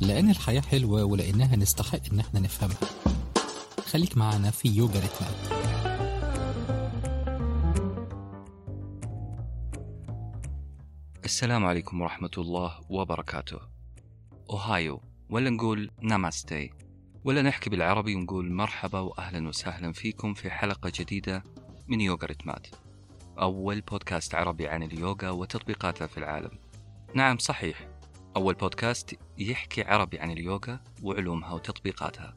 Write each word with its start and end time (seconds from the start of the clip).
لأن 0.00 0.30
الحياة 0.30 0.60
حلوة 0.60 1.04
ولأنها 1.04 1.56
نستحق 1.56 2.12
إن 2.12 2.20
إحنا 2.20 2.40
نفهمها. 2.40 2.90
خليك 3.86 4.16
معنا 4.16 4.50
في 4.50 4.68
يوجا 4.68 5.00
ريتمات 5.00 5.60
السلام 11.24 11.64
عليكم 11.64 12.00
ورحمة 12.00 12.30
الله 12.38 12.80
وبركاته. 12.88 13.58
أوهايو 14.50 15.00
ولا 15.30 15.50
نقول 15.50 15.90
ناماستي 16.02 16.70
ولا 17.24 17.42
نحكي 17.42 17.70
بالعربي 17.70 18.14
ونقول 18.14 18.52
مرحبا 18.52 18.98
وأهلا 18.98 19.48
وسهلا 19.48 19.92
فيكم 19.92 20.34
في 20.34 20.50
حلقة 20.50 20.92
جديدة 20.94 21.44
من 21.88 22.00
يوغا 22.00 22.26
ريتمات. 22.26 22.66
أول 23.38 23.80
بودكاست 23.80 24.34
عربي 24.34 24.68
عن 24.68 24.82
اليوغا 24.82 25.30
وتطبيقاتها 25.30 26.06
في 26.06 26.18
العالم. 26.18 26.58
نعم 27.14 27.38
صحيح. 27.38 27.89
أول 28.36 28.54
بودكاست 28.54 29.18
يحكي 29.38 29.82
عربي 29.82 30.18
عن 30.18 30.30
اليوغا 30.30 30.80
وعلومها 31.02 31.52
وتطبيقاتها. 31.52 32.36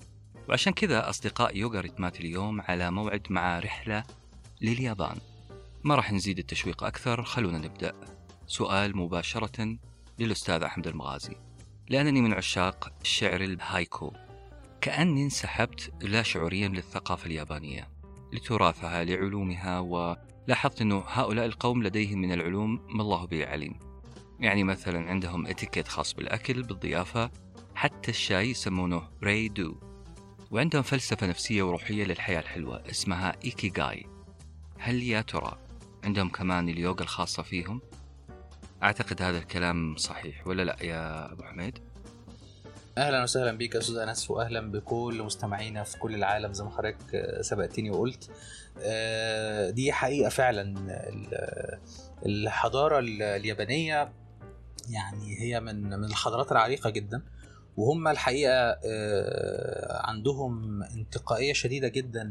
وعشان 0.49 0.73
كذا 0.73 1.09
أصدقاء 1.09 1.57
يوغا 1.57 1.81
ريتمات 1.81 2.19
اليوم 2.19 2.61
على 2.61 2.91
موعد 2.91 3.27
مع 3.29 3.59
رحلة 3.59 4.03
لليابان. 4.61 5.17
ما 5.83 5.95
راح 5.95 6.11
نزيد 6.11 6.39
التشويق 6.39 6.83
أكثر 6.83 7.23
خلونا 7.23 7.57
نبدأ. 7.57 7.93
سؤال 8.47 8.97
مباشرة 8.97 9.77
للأستاذ 10.19 10.63
أحمد 10.63 10.87
المغازي. 10.87 11.35
لأنني 11.89 12.21
من 12.21 12.33
عشاق 12.33 12.93
الشعر 13.01 13.41
الهايكو. 13.41 14.13
كأني 14.81 15.23
انسحبت 15.23 15.93
لا 16.01 16.23
شعوريا 16.23 16.67
للثقافة 16.67 17.25
اليابانية 17.25 17.89
لتراثها 18.33 19.03
لعلومها 19.03 19.79
ولاحظت 19.79 20.81
أنه 20.81 21.03
هؤلاء 21.07 21.45
القوم 21.45 21.83
لديهم 21.83 22.19
من 22.19 22.31
العلوم 22.31 22.87
ما 22.89 23.01
الله 23.01 23.25
به 23.25 23.45
عليم. 23.45 23.92
يعني 24.43 24.63
مثلا 24.63 25.09
عندهم 25.09 25.47
اتيكيت 25.47 25.87
خاص 25.87 26.13
بالأكل 26.13 26.63
بالضيافة 26.63 27.31
حتى 27.75 28.11
الشاي 28.11 28.49
يسمونه 28.49 29.09
ري 29.23 29.47
دو 29.47 29.75
وعندهم 30.51 30.81
فلسفة 30.81 31.27
نفسية 31.27 31.63
وروحية 31.63 32.03
للحياة 32.03 32.39
الحلوة 32.39 32.83
اسمها 32.89 33.35
إيكيغاي 33.45 34.05
هل 34.79 35.03
يا 35.03 35.21
ترى 35.21 35.57
عندهم 36.03 36.29
كمان 36.29 36.69
اليوغا 36.69 37.01
الخاصة 37.01 37.43
فيهم؟ 37.43 37.81
أعتقد 38.83 39.21
هذا 39.21 39.37
الكلام 39.37 39.95
صحيح 39.95 40.47
ولا 40.47 40.63
لأ 40.63 40.77
يا 40.81 41.31
أبو 41.31 41.43
حميد؟ 41.43 41.79
أهلا 42.97 43.23
وسهلا 43.23 43.57
بك 43.57 43.75
يا 43.75 43.79
أستاذ 43.79 43.97
أنس 43.97 44.31
واهلا 44.31 44.71
بكل 44.71 45.23
مستمعينا 45.25 45.83
في 45.83 45.97
كل 45.97 46.15
العالم 46.15 46.53
زي 46.53 46.63
ما 46.63 46.69
حضرتك 46.69 47.37
سبقتني 47.41 47.89
وقلت 47.89 48.29
آه، 48.81 49.69
دي 49.69 49.91
حقيقة 49.91 50.29
فعلا 50.29 50.75
الحضارة 52.25 52.99
اليابانية 52.99 54.22
يعني 54.89 55.39
هي 55.41 55.59
من 55.59 55.89
من 55.89 56.05
الحضارات 56.05 56.51
العريقة 56.51 56.89
جدا. 56.89 57.21
وهم 57.77 58.07
الحقيقة 58.07 58.79
آه، 58.85 60.01
عندهم 60.07 60.83
انتقائية 60.83 61.53
شديدة 61.53 61.87
جدا 61.87 62.23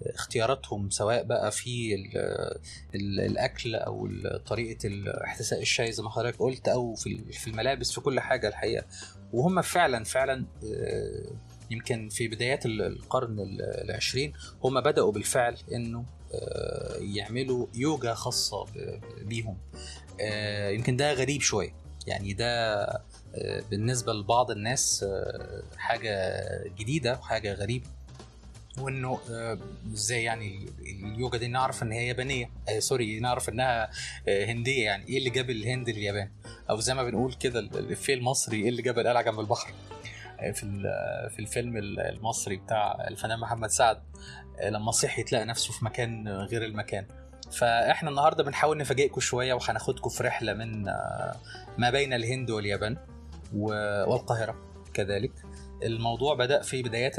لاختياراتهم 0.00 0.90
سواء 0.90 1.24
بقى 1.24 1.52
في 1.52 1.94
الأكل 2.94 3.74
أو 3.74 4.08
طريقة 4.46 4.88
احتساء 5.24 5.62
الشاي 5.62 5.92
زي 5.92 6.02
ما 6.02 6.10
حضرتك 6.10 6.38
قلت 6.38 6.68
أو 6.68 6.94
في 6.94 7.46
الملابس 7.46 7.92
في 7.92 8.00
كل 8.00 8.20
حاجة 8.20 8.48
الحقيقة. 8.48 8.84
وهم 9.32 9.62
فعلا 9.62 10.04
فعلا 10.04 10.46
آه، 10.64 11.30
يمكن 11.70 12.08
في 12.08 12.28
بدايات 12.28 12.66
القرن 12.66 13.36
العشرين 13.60 14.32
هم 14.64 14.80
بدأوا 14.80 15.12
بالفعل 15.12 15.56
إنه 15.72 15.98
آه، 15.98 16.04
يعملوا 17.00 17.66
يوجا 17.74 18.14
خاصة 18.14 18.66
بيهم. 19.22 19.58
آه، 20.20 20.70
يمكن 20.70 20.96
ده 20.96 21.12
غريب 21.12 21.40
شوية. 21.40 21.74
يعني 22.06 22.32
ده 22.32 22.84
بالنسبة 23.70 24.12
لبعض 24.12 24.50
الناس 24.50 25.04
حاجة 25.76 26.40
جديدة 26.78 27.12
وحاجة 27.12 27.54
غريبة. 27.54 27.86
وإنه 28.78 29.18
إزاي 29.92 30.22
يعني 30.22 30.68
اليوجا 30.80 31.38
دي 31.38 31.48
نعرف 31.48 31.82
إن 31.82 31.92
هي 31.92 32.06
يابانية؟ 32.06 32.50
آه 32.68 32.78
سوري 32.78 33.20
نعرف 33.20 33.48
إنها 33.48 33.90
هندية. 34.28 34.84
يعني 34.84 35.08
إيه 35.08 35.18
اللي 35.18 35.30
جاب 35.30 35.50
الهند 35.50 35.90
لليابان؟ 35.90 36.30
أو 36.70 36.80
زي 36.80 36.94
ما 36.94 37.04
بنقول 37.04 37.32
كده 37.32 37.60
الافيه 37.60 38.14
المصري 38.14 38.62
إيه 38.62 38.68
اللي 38.68 38.82
جاب 38.82 38.98
القلعة 38.98 39.22
جنب 39.22 39.40
البحر؟ 39.40 39.72
في 40.34 40.52
في 41.30 41.38
الفيلم 41.38 41.76
المصري 41.76 42.56
بتاع 42.56 43.08
الفنان 43.08 43.40
محمد 43.40 43.70
سعد. 43.70 44.02
لما 44.62 44.90
صحي 44.90 45.22
تلاقي 45.22 45.44
نفسه 45.44 45.72
في 45.72 45.84
مكان 45.84 46.28
غير 46.28 46.64
المكان. 46.64 47.06
فإحنا 47.52 48.10
النهارده 48.10 48.44
بنحاول 48.44 48.78
نفاجئكم 48.78 49.20
شوية 49.20 49.54
وهناخدكم 49.54 50.10
في 50.10 50.22
رحلة 50.22 50.52
من 50.52 50.84
ما 51.78 51.90
بين 51.90 52.12
الهند 52.12 52.50
واليابان 52.50 52.96
والقاهرة 53.52 54.56
كذلك. 54.94 55.32
الموضوع 55.82 56.34
بدأ 56.34 56.62
في 56.62 56.82
بدايات 56.82 57.18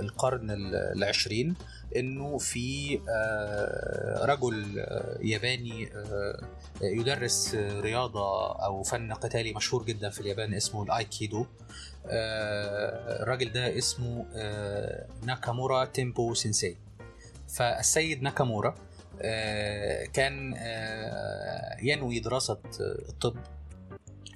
القرن 0.00 0.50
العشرين 0.96 1.54
إنه 1.96 2.38
في 2.38 3.00
آه، 3.08 4.24
رجل 4.24 4.78
آه، 4.78 5.18
ياباني 5.20 5.92
آه، 5.94 6.46
يدرس 6.82 7.54
رياضة 7.54 8.52
أو 8.64 8.82
فن 8.82 9.12
قتالي 9.12 9.52
مشهور 9.52 9.84
جدا 9.84 10.10
في 10.10 10.20
اليابان 10.20 10.54
اسمه 10.54 10.82
الأيكيدو. 10.82 11.46
الراجل 12.12 13.52
ده 13.52 13.78
اسمه 13.78 14.26
ناكامورا 15.22 15.84
تيمبو 15.84 16.34
سينسي. 16.34 16.76
فالسيد 17.48 18.22
ناكامورا 18.22 18.74
كان 20.12 20.54
ينوي 21.82 22.20
دراسة 22.20 22.58
الطب 22.80 23.36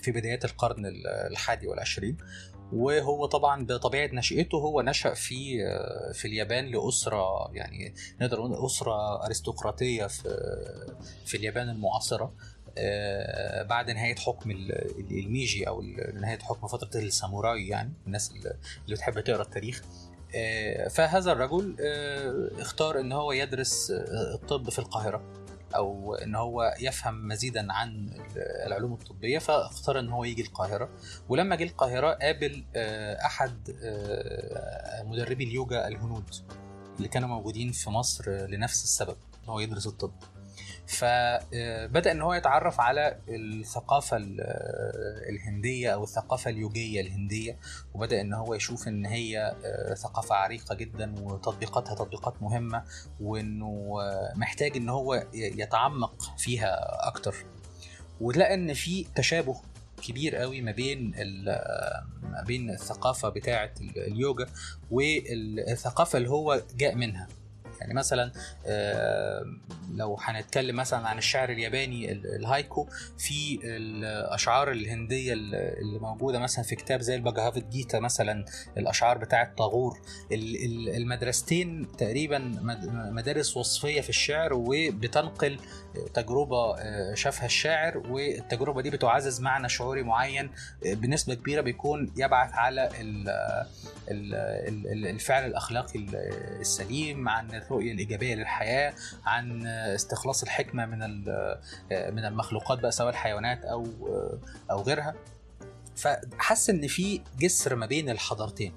في 0.00 0.10
بدايات 0.12 0.44
القرن 0.44 0.82
الحادي 1.30 1.66
والعشرين. 1.66 2.16
وهو 2.72 3.26
طبعا 3.26 3.64
بطبيعة 3.66 4.10
نشأته 4.12 4.58
هو 4.58 4.82
نشأ 4.82 5.14
في 5.14 5.58
في 6.14 6.24
اليابان 6.28 6.66
لأسرة 6.66 7.50
يعني 7.54 7.94
نقدر 8.20 8.36
نقول 8.36 8.66
أسرة 8.66 9.26
أرستقراطية 9.26 10.06
في 10.06 10.22
في 11.26 11.36
اليابان 11.36 11.68
المعاصرة. 11.68 12.24
آه، 12.24 12.55
بعد 13.64 13.90
نهاية 13.90 14.14
حكم 14.16 14.50
الميجي 15.10 15.68
أو 15.68 15.82
نهاية 16.14 16.38
حكم 16.38 16.66
فترة 16.66 17.00
الساموراي 17.00 17.68
يعني 17.68 17.92
الناس 18.06 18.30
اللي 18.30 18.56
بتحب 18.88 19.20
تقرأ 19.20 19.42
التاريخ. 19.42 19.82
آه، 20.34 20.88
فهذا 20.88 21.32
الرجل 21.32 21.76
آه، 21.80 22.50
اختار 22.60 23.00
إن 23.00 23.12
هو 23.12 23.32
يدرس 23.32 23.90
الطب 24.34 24.70
في 24.70 24.78
القاهرة 24.78 25.22
أو 25.76 26.14
إن 26.14 26.34
هو 26.34 26.74
يفهم 26.80 27.28
مزيدا 27.28 27.72
عن 27.72 28.10
العلوم 28.36 28.92
الطبية 28.92 29.38
فاختار 29.38 29.98
إن 29.98 30.08
هو 30.08 30.24
يجي 30.24 30.42
القاهرة. 30.42 30.90
ولما 31.28 31.56
جه 31.56 31.64
القاهرة 31.64 32.10
قابل 32.12 32.64
آه، 32.76 33.26
أحد 33.26 33.76
آه، 33.82 35.02
مدربي 35.02 35.44
اليوجا 35.44 35.88
الهنود 35.88 36.34
اللي 36.96 37.08
كانوا 37.08 37.28
موجودين 37.28 37.72
في 37.72 37.90
مصر 37.90 38.30
لنفس 38.30 38.84
السبب 38.84 39.16
إن 39.44 39.48
هو 39.48 39.60
يدرس 39.60 39.86
الطب. 39.86 40.12
فبدأ 40.86 42.12
إن 42.12 42.22
هو 42.22 42.34
يتعرف 42.34 42.80
على 42.80 43.18
الثقافة 43.28 44.16
الهندية 45.28 45.90
أو 45.90 46.04
الثقافة 46.04 46.50
اليوجيه 46.50 47.00
الهندية 47.00 47.58
وبدأ 47.94 48.20
إن 48.20 48.32
هو 48.32 48.54
يشوف 48.54 48.88
إن 48.88 49.06
هي 49.06 49.56
آه، 49.64 49.94
ثقافة 49.94 50.34
عريقة 50.34 50.74
جدا 50.74 51.14
وتطبيقاتها 51.22 51.94
تطبيقات 51.94 52.42
مهمة 52.42 52.84
وإنه 53.20 53.98
محتاج 54.36 54.76
إن 54.76 54.88
هو 54.88 55.26
يتعمق 55.34 56.38
فيها 56.38 56.78
أكتر. 57.08 57.34
ولقى 58.20 58.54
إن 58.54 58.74
في 58.74 59.06
تشابه 59.14 59.60
كبير 60.02 60.36
قوي 60.36 60.60
ما 60.60 60.72
بين 60.72 61.12
ما 62.22 62.44
بين 62.46 62.70
الثقافة 62.70 63.28
بتاعة 63.28 63.70
اليوجا 63.96 64.46
والثقافة 64.90 66.16
اللي 66.16 66.30
هو 66.30 66.62
جاء 66.76 66.94
منها. 66.94 67.28
يعني 67.80 67.94
مثلا 67.94 68.32
لو 69.94 70.16
هنتكلم 70.20 70.76
مثلا 70.76 71.08
عن 71.08 71.18
الشعر 71.18 71.50
الياباني 71.50 72.12
الهايكو 72.12 72.88
في 73.18 73.58
الأشعار 73.64 74.70
الهندية 74.70 75.32
اللي 75.32 75.98
موجودة 75.98 76.38
مثلا 76.38 76.64
في 76.64 76.76
كتاب 76.76 77.00
زي 77.00 77.14
الباجافيت 77.14 77.68
جيتا 77.68 77.98
مثلا 77.98 78.44
الأشعار 78.78 79.18
بتاعه 79.18 79.54
طاغور 79.54 80.00
المدرستين 80.96 81.88
تقريبا 81.98 82.38
مدارس 83.12 83.56
وصفية 83.56 84.00
في 84.00 84.08
الشعر 84.08 84.54
وبتنقل 84.54 85.58
تجربة 86.14 86.76
آه، 86.78 87.14
شافها 87.14 87.46
الشاعر 87.46 87.98
والتجربة 87.98 88.82
دي 88.82 88.90
بتعزز 88.90 89.40
معنى 89.40 89.68
شعوري 89.68 90.02
معين 90.02 90.50
آه، 90.86 90.94
بنسبة 90.94 91.34
كبيرة 91.34 91.60
بيكون 91.60 92.12
يبعث 92.16 92.50
على 92.52 92.88
الفعل 94.08 95.46
الأخلاقي 95.46 96.06
السليم 96.60 97.28
عن 97.28 97.54
الرؤيه 97.66 97.92
الإيجابية 97.92 98.34
للحياة 98.34 98.94
عن 99.24 99.66
استخلاص 99.66 100.42
الحكمة 100.42 100.86
من 100.86 100.98
من 101.90 102.24
المخلوقات 102.24 102.78
بقى 102.78 102.92
سواء 102.92 103.10
الحيوانات 103.10 103.64
أو 103.64 103.86
أو 104.70 104.82
غيرها. 104.82 105.14
فحس 105.96 106.70
إن 106.70 106.86
في 106.86 107.20
جسر 107.38 107.74
ما 107.74 107.86
بين 107.86 108.10
الحضارتين. 108.10 108.72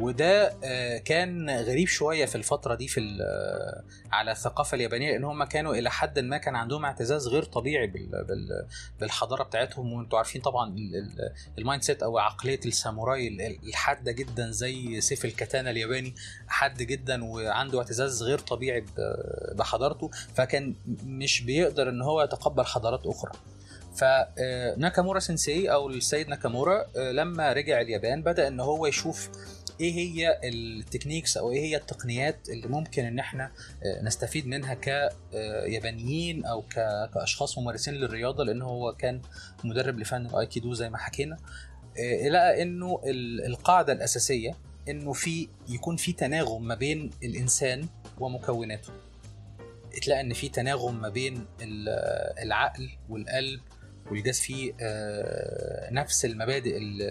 وده 0.00 0.54
آه، 0.64 0.98
كان 0.98 1.50
غريب 1.50 1.88
شوية 1.88 2.24
في 2.26 2.34
الفترة 2.34 2.74
دي 2.74 2.88
في 2.88 3.00
آه، 3.22 3.82
على 4.12 4.30
الثقافة 4.32 4.74
اليابانية 4.74 5.10
لأن 5.12 5.24
هم 5.24 5.44
كانوا 5.44 5.74
إلى 5.74 5.90
حد 5.90 6.18
ما 6.18 6.36
كان 6.38 6.56
عندهم 6.56 6.84
اعتزاز 6.84 7.28
غير 7.28 7.42
طبيعي 7.42 7.86
بال- 7.86 8.24
بال- 8.24 8.66
بالحضارة 9.00 9.42
بتاعتهم. 9.42 9.92
وأنتوا 9.92 10.18
عارفين 10.18 10.42
طبعا 10.42 10.68
ال- 10.74 10.96
ال- 10.96 11.32
ال 11.58 11.82
mindset 11.82 12.02
أو 12.02 12.18
عقلية 12.18 12.60
الساموراي 12.66 13.28
ال- 13.28 13.40
ال- 13.40 13.68
الحادة 13.68 14.12
جدا 14.12 14.50
زي 14.50 15.00
سيف 15.00 15.24
الكتانه 15.24 15.70
الياباني 15.70 16.14
حاد 16.48 16.82
جدا 16.82 17.24
وعنده 17.24 17.78
اعتزاز 17.78 18.22
غير 18.22 18.38
طبيعي 18.38 18.84
بحضارته. 19.54 20.10
فكان 20.34 20.74
مش 21.04 21.42
بيقدر 21.42 21.88
إن 21.88 22.02
هو 22.02 22.22
يتقبل 22.22 22.66
حضارات 22.66 23.06
أخرى. 23.06 23.32
فناكامورا 23.96 25.20
sensei 25.20 25.48
أو 25.70 25.88
السيد 25.88 26.28
ناكامورا 26.28 26.84
آه، 26.96 27.12
لما 27.12 27.52
رجع 27.52 27.80
اليابان 27.80 28.22
بدأ 28.22 28.48
إن 28.48 28.60
هو 28.60 28.86
يشوف 28.86 29.28
إيه 29.80 29.92
هي 29.94 30.40
ال 30.44 30.52
techniques 30.52 31.36
أو 31.36 31.50
إيه 31.50 31.60
هي 31.60 31.76
التقنيات 31.76 32.48
اللي 32.48 32.68
ممكن 32.68 33.04
ان 33.04 33.18
إحنا 33.18 33.52
آه، 33.84 34.02
نستفيد 34.02 34.46
منها 34.46 34.74
كيابانيين 34.74 36.44
أو 36.44 36.62
ك- 36.62 37.10
كأشخاص 37.14 37.58
ممارسين 37.58 37.94
للرياضة 37.94 38.44
لأن 38.44 38.62
هو 38.62 38.92
كان 38.92 39.20
مدرب 39.64 39.98
لفن 39.98 40.26
الايكيدو 40.26 40.74
زي 40.74 40.90
ما 40.90 40.98
حكينا. 40.98 41.36
آه، 41.98 42.28
لقى 42.28 42.62
إنه 42.62 43.00
ال- 43.06 43.46
القاعدة 43.46 43.92
الأساسية 43.92 44.56
إنه 44.88 45.12
في 45.12 45.48
يكون 45.68 45.96
في 45.96 46.12
تناغم 46.12 46.64
ما 46.66 46.74
بين 46.74 47.10
الإنسان 47.22 47.86
ومكوناته. 48.18 48.92
تلاقي 50.02 50.20
إن 50.20 50.32
في 50.32 50.48
تناغم 50.48 51.00
ما 51.00 51.08
بين 51.08 51.46
ال- 51.62 51.88
العقل 52.42 52.90
والقلب 53.08 53.60
والجسد 54.10 54.42
في 54.42 54.72
آه، 54.80 55.90
نفس 55.92 56.24
المبادئ 56.24 56.76
اللي 56.76 57.10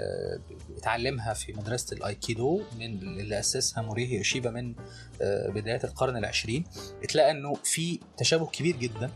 اتعلمها 0.78 1.34
في 1.34 1.54
مدرسة 1.54 1.98
الأيكيدو 1.98 2.62
من 2.80 2.86
اللي 3.02 3.40
أسسها 3.40 3.84
موريهي 3.84 4.18
أوشيبا 4.18 4.50
من 4.52 4.76
آه، 5.22 5.50
بدايات 5.50 5.86
القرن 5.86 6.18
العشرين. 6.18 6.64
تلاقي 7.10 7.32
إنه 7.32 7.54
في 7.54 8.00
تشابه 8.18 8.46
كبير 8.48 8.76
جدا 8.76 9.12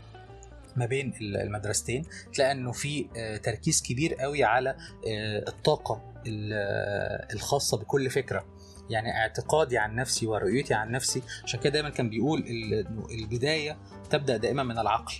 ما 0.76 0.86
بين 0.86 1.12
المدرستين. 1.20 2.04
تلاقي 2.34 2.52
إنه 2.52 2.72
في 2.72 3.06
آه، 3.16 3.36
تركيز 3.36 3.82
كبير 3.82 4.14
قوي 4.14 4.44
على 4.44 4.76
الطاقة 5.48 6.12
ال- 6.26 7.32
الخاصة 7.34 7.76
بكل 7.78 8.10
فكرة. 8.10 8.44
يعني 8.90 9.10
اعتقادي 9.16 9.78
عن 9.78 9.94
نفسي 9.94 10.26
ورؤيتي 10.26 10.74
عن 10.74 10.90
نفسي 10.90 11.22
عشان 11.44 11.60
كده 11.60 11.72
دايما 11.72 11.90
كان 11.90 12.10
بيقول 12.10 12.44
البداية 13.10 13.78
تبدأ 14.10 14.36
دائما 14.36 14.62
من 14.62 14.78
العقل. 14.78 15.14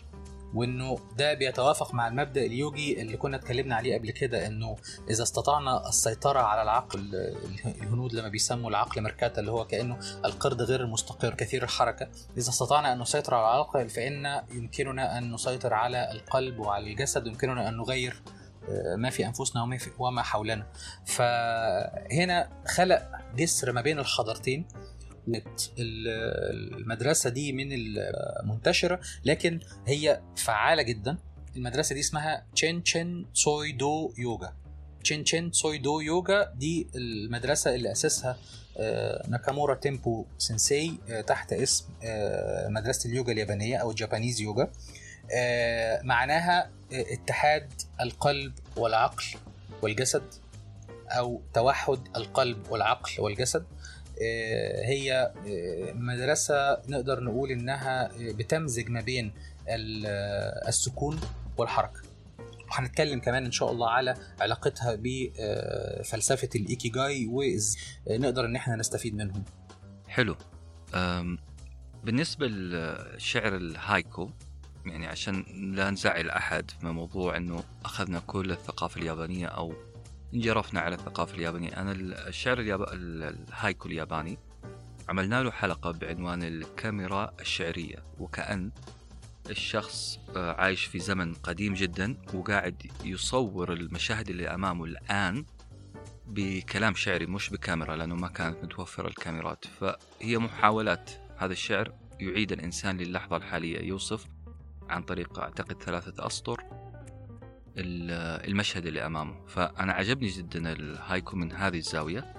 وإنه 0.55 0.99
ده 1.17 1.35
بيتوافق 1.35 1.95
مع 1.95 2.09
المبدأ 2.09 2.47
اليوجي 2.47 3.03
اللي 3.03 3.17
كنا 3.17 3.37
اتكلمنا 3.37 3.75
عليه 3.77 3.99
قبل 3.99 4.11
كده 4.11 4.47
إنه 4.47 4.77
إذا 5.11 5.23
استطعنا 5.23 5.89
السيطرة 5.89 6.41
على 6.41 6.63
العقل 6.63 7.11
الهنود 7.65 8.15
لما 8.15 8.29
بيسموا 8.29 8.71
العقل 8.71 9.03
مركاتا 9.03 9.41
اللي 9.41 9.51
هو 9.51 9.67
كأنه 9.67 9.99
القرد 10.25 10.63
غير 10.63 10.81
المستقر 10.81 11.35
كثير 11.35 11.63
الحركة. 11.63 12.09
إذا 12.37 12.49
استطعنا 12.49 12.93
أن 12.93 12.99
نسيطر 12.99 13.35
على 13.35 13.55
العقل 13.55 13.89
فإن 13.89 14.43
يمكننا 14.51 15.19
أن 15.19 15.33
نسيطر 15.33 15.75
على 15.75 16.13
القلب 16.13 16.59
وعلى 16.59 16.91
الجسد 16.91 17.27
يمكننا 17.27 17.69
أن 17.69 17.77
نغير 17.77 18.23
آه، 18.69 18.97
ما 18.97 19.11
في 19.11 19.27
أنفسنا 19.27 19.79
وما 19.99 20.23
حولنا. 20.23 20.67
فهنا 21.07 22.51
خلق 22.77 23.03
جسر 23.37 23.73
ما 23.73 23.81
بين 23.81 23.99
الحضارتين 23.99 24.67
ال- 25.37 26.77
المدرسة 26.81 27.31
دي 27.31 27.53
مش 27.53 27.69
منتشرة 27.73 29.01
لكن 29.25 29.61
هي 29.87 30.21
فعالة 30.37 30.83
جدا. 30.83 31.19
المدرسة 31.57 31.95
دي 31.95 32.01
اسمها 32.01 32.47
تشين 32.55 32.83
تشين 32.83 33.27
سوي 33.35 33.73
دو 33.73 34.15
يوجا 34.19 34.53
تشين 35.05 35.25
تشين 35.25 35.53
سوي 35.53 35.79
دو 35.79 36.01
يوجا 36.01 36.53
دي 36.57 36.87
المدرسة 36.95 37.75
اللي 37.75 37.93
أسسها 37.93 38.39
آه، 38.79 39.27
ناكامورا 39.29 39.75
تيمبو 39.75 40.25
sensei 40.39 40.91
آه، 41.11 41.21
تحت 41.21 41.53
اسم 41.53 41.85
آه، 42.05 42.69
مدرسة 42.69 43.11
اليوجا 43.11 43.33
اليابانية 43.33 43.77
أو 43.77 43.91
ال 43.91 43.96
Japanese 43.96 44.41
yoga 44.41 44.71
معناها 46.03 46.71
اتحاد 46.93 47.69
القلب 48.01 48.53
والعقل 48.77 49.25
والجسد 49.83 50.23
أو 51.09 51.41
توحد 51.55 51.99
القلب 52.17 52.71
والعقل 52.71 53.11
والجسد. 53.19 53.65
هي 54.85 55.33
آه، 55.49 55.93
مدرسة 55.93 56.83
نقدر 56.89 57.21
نقول 57.21 57.51
إنها 57.51 58.07
آه، 58.07 58.33
بتمزج 58.33 58.89
ما 58.89 59.01
بين 59.01 59.33
ال- 59.69 60.05
آه، 60.07 60.69
السكون 60.69 61.21
والحركة. 61.59 62.01
وهنتكلم 62.71 63.21
كمان 63.21 63.45
إن 63.45 63.51
شاء 63.53 63.71
الله 63.73 63.91
على 63.91 64.15
علاقتها 64.41 64.95
بفلسفة 65.03 66.49
الإيكيجاي 66.55 67.27
ونقدر 67.27 68.45
إن 68.45 68.57
إحنا 68.57 68.77
نستفيد 68.77 69.15
منهم. 69.15 69.45
حلو. 70.09 70.37
أم 70.95 71.39
بالنسبة 72.05 72.47
للشعر 72.47 73.57
الهايكو 73.57 74.31
يعني 74.87 75.07
عشان 75.07 75.45
لا 75.77 75.91
نزعل 75.91 76.31
أحد 76.31 76.71
في 76.71 76.87
موضوع 76.87 77.37
أنه 77.37 77.63
أخذنا 77.85 78.19
كل 78.27 78.51
الثقافة 78.53 79.01
اليابانية 79.01 79.47
أو 79.47 79.73
انجرفنا 80.35 80.81
على 80.81 80.95
الثقافة 80.95 81.35
اليابانية. 81.35 81.81
أنا 81.81 81.93
الشعر 82.29 82.61
الياب... 82.61 82.83
الهايكو 82.93 83.89
الياباني 83.89 84.39
عملنا 85.09 85.43
له 85.43 85.51
حلقة 85.51 85.91
بعنوان 85.91 86.43
الكاميرا 86.43 87.33
الشعرية 87.41 88.05
وكأن 88.19 88.71
الشخص 89.51 90.19
آه، 90.37 90.53
عايش 90.53 90.85
في 90.85 90.99
زمن 90.99 91.35
قديم 91.35 91.75
جدا 91.75 92.17
وقاعد 92.35 92.83
يصور 93.05 93.73
المشاهد 93.73 94.29
اللي 94.29 94.49
أمامه 94.49 94.85
الآن 94.85 95.45
بكلام 96.27 96.95
شعري 96.95 97.27
مش 97.27 97.51
بكاميرا 97.51 97.97
لأنه 97.97 98.15
ما 98.15 98.29
كانت 98.29 98.65
متوفرة 98.65 99.09
الكاميرات. 99.09 99.65
فهي 99.65 100.39
محاولات 100.39 101.11
هذا 101.37 101.53
الشعر 101.53 101.93
يعيد 102.21 102.53
الإنسان 102.53 102.97
للحظة 102.97 103.37
الحالية. 103.37 103.81
يوصف 103.83 104.27
عن 104.89 105.03
طريق 105.03 105.39
أعتقد 105.39 105.83
ثلاثة 105.83 106.27
أسطر 106.27 106.65
المشهد 107.81 108.87
اللي 108.87 109.07
أمامه. 109.07 109.47
فأنا 109.47 109.93
عجبني 109.93 110.29
جدا 110.29 110.73
الهايكو 110.73 111.37
من 111.37 111.53
هذه 111.53 111.77
الزاوية. 111.79 112.35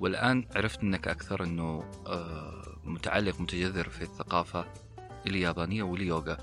والآن 0.00 0.46
عرفت 0.56 0.84
منك 0.84 1.08
أكثر 1.08 1.44
أنه 1.44 1.84
آه، 2.06 2.78
متعلق 2.84 3.40
متجذر 3.40 3.88
في 3.88 4.02
الثقافة 4.02 4.64
اليابانية 5.26 5.82
واليوغا. 5.82 6.36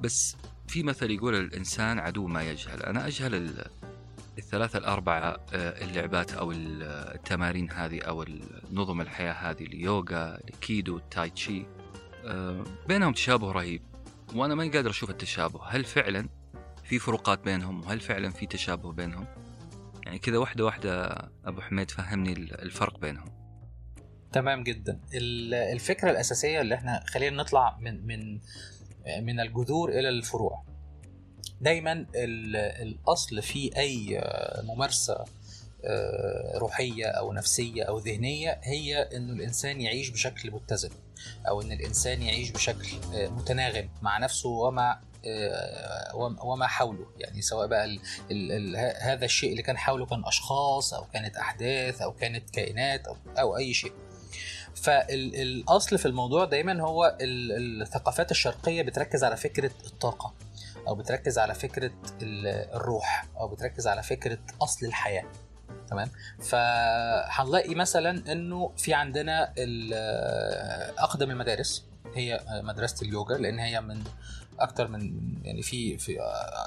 بس 0.00 0.36
في 0.68 0.82
مثل 0.82 1.10
يقول 1.10 1.34
الإنسان 1.34 1.98
عدو 1.98 2.26
ما 2.26 2.42
يجهل. 2.42 2.82
أنا 2.82 3.06
أجهل 3.06 3.34
ال- 3.34 3.66
الثلاثة 4.38 4.78
الأربعة 4.78 5.20
آه، 5.52 5.84
اللعبات 5.84 6.32
أو 6.32 6.52
ال- 6.52 6.82
التمارين 7.14 7.70
هذه 7.70 8.00
أو 8.00 8.24
نظم 8.72 9.00
الحياة 9.00 9.32
هذه 9.32 9.62
اليوغا 9.62 10.38
الكيدو 10.48 10.96
التاي 10.96 11.30
تشي 11.30 11.66
آه، 12.24 12.64
بينهم 12.88 13.12
تشابه 13.12 13.52
رهيب. 13.52 13.82
وأنا 14.34 14.54
ماني 14.54 14.70
قادر 14.70 14.90
أشوف 14.90 15.10
التشابه. 15.10 15.60
هل 15.66 15.84
فعلا 15.84 16.28
في 16.84 16.98
فروقات 16.98 17.38
بينهم؟ 17.44 17.80
وهل 17.80 18.00
فعلا 18.00 18.30
في 18.30 18.46
تشابه 18.46 18.92
بينهم؟ 18.92 19.26
يعني 20.04 20.18
كذا 20.18 20.38
واحدة 20.38 20.64
واحدة 20.64 21.12
أبو 21.44 21.60
حميد 21.60 21.90
فهمني 21.90 22.32
الفرق 22.32 22.98
بينهم. 22.98 23.28
تمام 24.32 24.62
جدا. 24.62 25.00
ال- 25.14 25.54
الفكرة 25.54 26.10
الأساسية 26.10 26.60
اللي 26.60 26.74
إحنا 26.74 27.04
خلينا 27.06 27.36
نطلع 27.36 27.78
من 27.80 28.06
من 28.06 28.40
من 29.22 29.40
الجذور 29.40 29.88
إلى 29.90 30.08
الفروع. 30.08 30.64
دايما 31.60 31.92
ال- 31.92 32.56
الأصل 32.56 33.42
في 33.42 33.76
أي 33.76 34.22
ممارسة 34.62 35.24
آه، 35.86 36.58
روحية 36.58 37.06
أو 37.06 37.32
نفسية 37.32 37.82
أو 37.82 37.98
ذهنية 37.98 38.60
هي 38.64 38.96
إنه 39.02 39.32
الإنسان 39.32 39.80
يعيش 39.80 40.08
بشكل 40.08 40.50
متزن 40.50 40.90
أو 41.48 41.62
إن 41.62 41.72
الإنسان 41.72 42.22
يعيش 42.22 42.50
بشكل 42.50 42.88
آه، 43.14 43.28
متناغم 43.28 43.88
مع 44.02 44.18
نفسه 44.18 44.48
ومع 44.48 45.00
وم- 45.00 45.13
وما 46.44 46.66
حوله. 46.66 47.06
يعني 47.18 47.42
سواء 47.42 47.66
بقى 47.66 47.84
ال 47.84 48.00
ال 48.30 48.52
ال 48.52 48.76
ه- 48.76 49.12
هذا 49.12 49.24
الشيء 49.24 49.50
اللي 49.50 49.62
كان 49.62 49.78
حوله 49.78 50.06
كان 50.06 50.22
أشخاص 50.24 50.94
أو 50.94 51.04
كانت 51.12 51.36
أحداث 51.36 52.02
أو 52.02 52.12
كانت 52.12 52.50
كائنات 52.50 53.06
أو, 53.06 53.16
أو 53.38 53.56
أي 53.56 53.74
شيء. 53.74 53.92
فالأصل 54.74 55.98
في 55.98 56.06
الموضوع 56.06 56.44
دايما 56.44 56.82
هو 56.82 57.16
ال- 57.20 57.82
الثقافات 57.82 58.30
الشرقية 58.30 58.82
بتركز 58.82 59.24
على 59.24 59.36
فكرة 59.36 59.70
الطاقة 59.86 60.34
أو 60.88 60.94
بتركز 60.94 61.38
على 61.38 61.54
فكرة 61.54 61.90
ال- 62.22 62.46
الروح 62.76 63.26
أو 63.40 63.48
بتركز 63.48 63.86
على 63.86 64.02
فكرة 64.02 64.38
أصل 64.62 64.86
الحياة. 64.86 65.24
تمام؟ 65.90 66.10
فهنلاقي 66.42 67.74
مثلا 67.74 68.32
إنه 68.32 68.72
في 68.76 68.94
عندنا 68.94 69.54
أقدم 70.98 71.30
المدارس 71.30 71.84
هي 72.14 72.40
مدرسة 72.50 73.06
اليوجا 73.06 73.34
لأن 73.34 73.58
هي 73.58 73.80
من 73.80 74.04
أكتر 74.60 74.88
من 74.88 75.00
يعني 75.44 75.62
في 75.62 75.98
في 75.98 76.18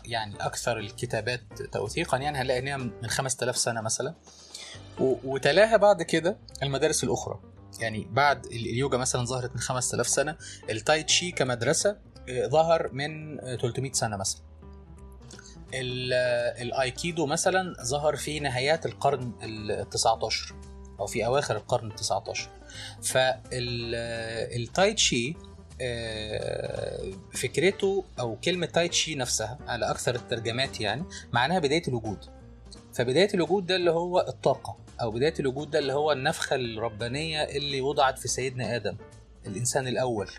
يعني 0.05 0.35
أكثر 0.35 0.77
الكتابات 0.79 1.41
توثيقا 1.71 2.17
يعني 2.17 2.37
هنلاقي 2.37 2.59
ان 2.73 2.79
من 3.01 3.07
5000 3.09 3.57
سنة 3.57 3.81
مثلا. 3.81 4.15
وتلاها 4.99 5.77
بعد 5.77 6.01
كده 6.01 6.37
المدارس 6.63 7.03
الأخرى. 7.03 7.39
يعني 7.79 8.07
بعد 8.11 8.45
ال- 8.45 8.51
اليوجا 8.51 8.97
مثلا 8.97 9.25
ظهرت 9.25 9.51
من 9.51 9.59
5000 9.59 10.07
سنة 10.07 10.35
التاي 10.69 11.03
تشي 11.03 11.31
كمدرسة 11.31 11.97
آه، 12.29 12.47
ظهر 12.47 12.89
من 12.93 13.39
آه، 13.39 13.55
300 13.55 13.91
سنة 13.91 14.17
مثلا. 14.17 14.41
ال- 15.73 16.13
الايكيدو 16.61 17.25
مثلا 17.25 17.73
ظهر 17.83 18.15
في 18.15 18.39
نهايات 18.39 18.85
القرن 18.85 19.31
ال 19.43 19.89
19 19.89 20.55
أو 20.99 21.05
في 21.05 21.25
أواخر 21.25 21.55
القرن 21.55 21.91
ال19 21.91 22.39
فالتاي 23.03 24.93
تشي 24.93 25.29
آه، 25.29 25.46
فكرته 27.33 28.03
أو 28.19 28.35
كلمة 28.43 28.65
تاي 28.65 28.87
تشي 28.87 29.15
نفسها 29.15 29.57
على 29.67 29.89
أكثر 29.89 30.15
الترجمات 30.15 30.81
يعني 30.81 31.03
معناها 31.33 31.59
بداية 31.59 31.83
الوجود. 31.87 32.17
فبداية 32.93 33.29
الوجود 33.33 33.65
ده 33.65 33.75
اللي 33.75 33.91
هو 33.91 34.19
الطاقة 34.27 34.77
أو 35.01 35.11
بداية 35.11 35.33
الوجود 35.39 35.71
ده 35.71 35.79
اللي 35.79 35.93
هو 35.93 36.11
النفخة 36.11 36.55
الربانية 36.55 37.43
اللي 37.43 37.81
وضعت 37.81 38.19
في 38.19 38.27
سيدنا 38.27 38.75
آدم 38.75 38.97
الإنسان 39.47 39.87
الأول. 39.87 40.27
ال- 40.27 40.31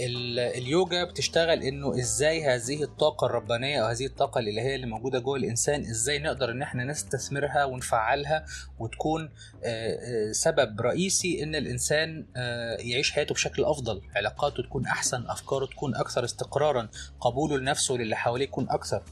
اليوجا 0.00 1.04
بتشتغل 1.04 1.62
إنه 1.62 1.98
إزاي 1.98 2.44
هذه 2.44 2.82
الطاقة 2.82 3.26
الربانية 3.26 3.82
أو 3.82 3.86
هذه 3.86 4.06
الطاقة 4.06 4.38
الالهيه 4.38 4.74
اللي 4.74 4.86
موجودة 4.86 5.18
جوه 5.18 5.36
الإنسان 5.36 5.80
إزاي 5.80 6.18
نقدر 6.18 6.50
إن 6.50 6.62
إحنا 6.62 6.84
نستثمرها 6.84 7.64
ونفعلها 7.64 8.44
وتكون 8.78 9.30
آه، 9.64 10.28
آه، 10.28 10.32
سبب 10.32 10.80
رئيسي 10.80 11.42
إن 11.42 11.54
الإنسان 11.54 12.26
آه، 12.36 12.76
يعيش 12.76 13.12
حياته 13.12 13.34
بشكل 13.34 13.64
أفضل. 13.64 14.02
علاقاته 14.16 14.62
تكون 14.62 14.86
أحسن 14.86 15.24
أفكاره 15.28 15.66
تكون 15.66 15.94
أكثر 15.94 16.24
استقرارا 16.24 16.88
قبوله 17.20 17.58
لنفسه 17.58 17.94
وللي 17.94 18.16
حواليه 18.16 18.44
يكون 18.44 18.70
أكثر. 18.70 19.02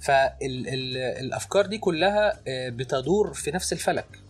فالافكار 0.00 1.66
دي 1.66 1.78
كلها 1.78 2.40
بتدور 2.48 3.34
في 3.34 3.50
نفس 3.50 3.72
الفلك. 3.72 4.29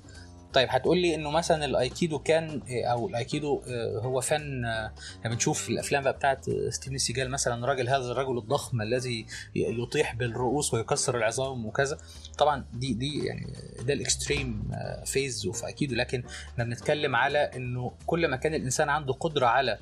طيب 0.52 0.68
هتقول 0.70 0.98
لي 0.98 1.14
إنه 1.14 1.30
مثلا 1.30 1.64
الأيكيدو 1.64 2.18
كان 2.18 2.62
أو 2.70 3.08
الأيكيدو 3.08 3.62
آه، 3.68 3.98
هو 3.98 4.20
فن 4.20 4.64
آه، 4.64 4.92
لما 5.24 5.34
بنشوف 5.34 5.62
في 5.62 5.68
الأفلام 5.68 6.02
بقى 6.04 6.12
بتاعت 6.12 6.46
ستيفن 6.68 6.98
سيجال 6.98 7.30
مثلا 7.30 7.66
راجل 7.66 7.88
هذا 7.88 8.12
الرجل 8.12 8.38
الضخم 8.38 8.82
الذي 8.82 9.26
يطيح 9.54 10.14
بالرؤوس 10.14 10.74
ويكسر 10.74 11.16
العظام 11.16 11.66
وكذا. 11.66 11.98
طبعا 12.38 12.64
دي 12.74 12.92
دي 12.94 13.26
يعني 13.26 13.46
ده 13.86 13.92
ال 13.94 14.04
extreme 14.04 14.70
phase 15.04 15.46
of 15.46 15.64
Aikido. 15.64 15.94
لكن 15.94 16.22
إحنا 16.52 16.64
بنتكلم 16.64 17.16
على 17.16 17.38
إنه 17.38 17.92
كل 18.06 18.28
ما 18.28 18.36
كان 18.36 18.54
الإنسان 18.54 18.88
عنده 18.88 19.12
قدرة 19.12 19.46
على 19.46 19.78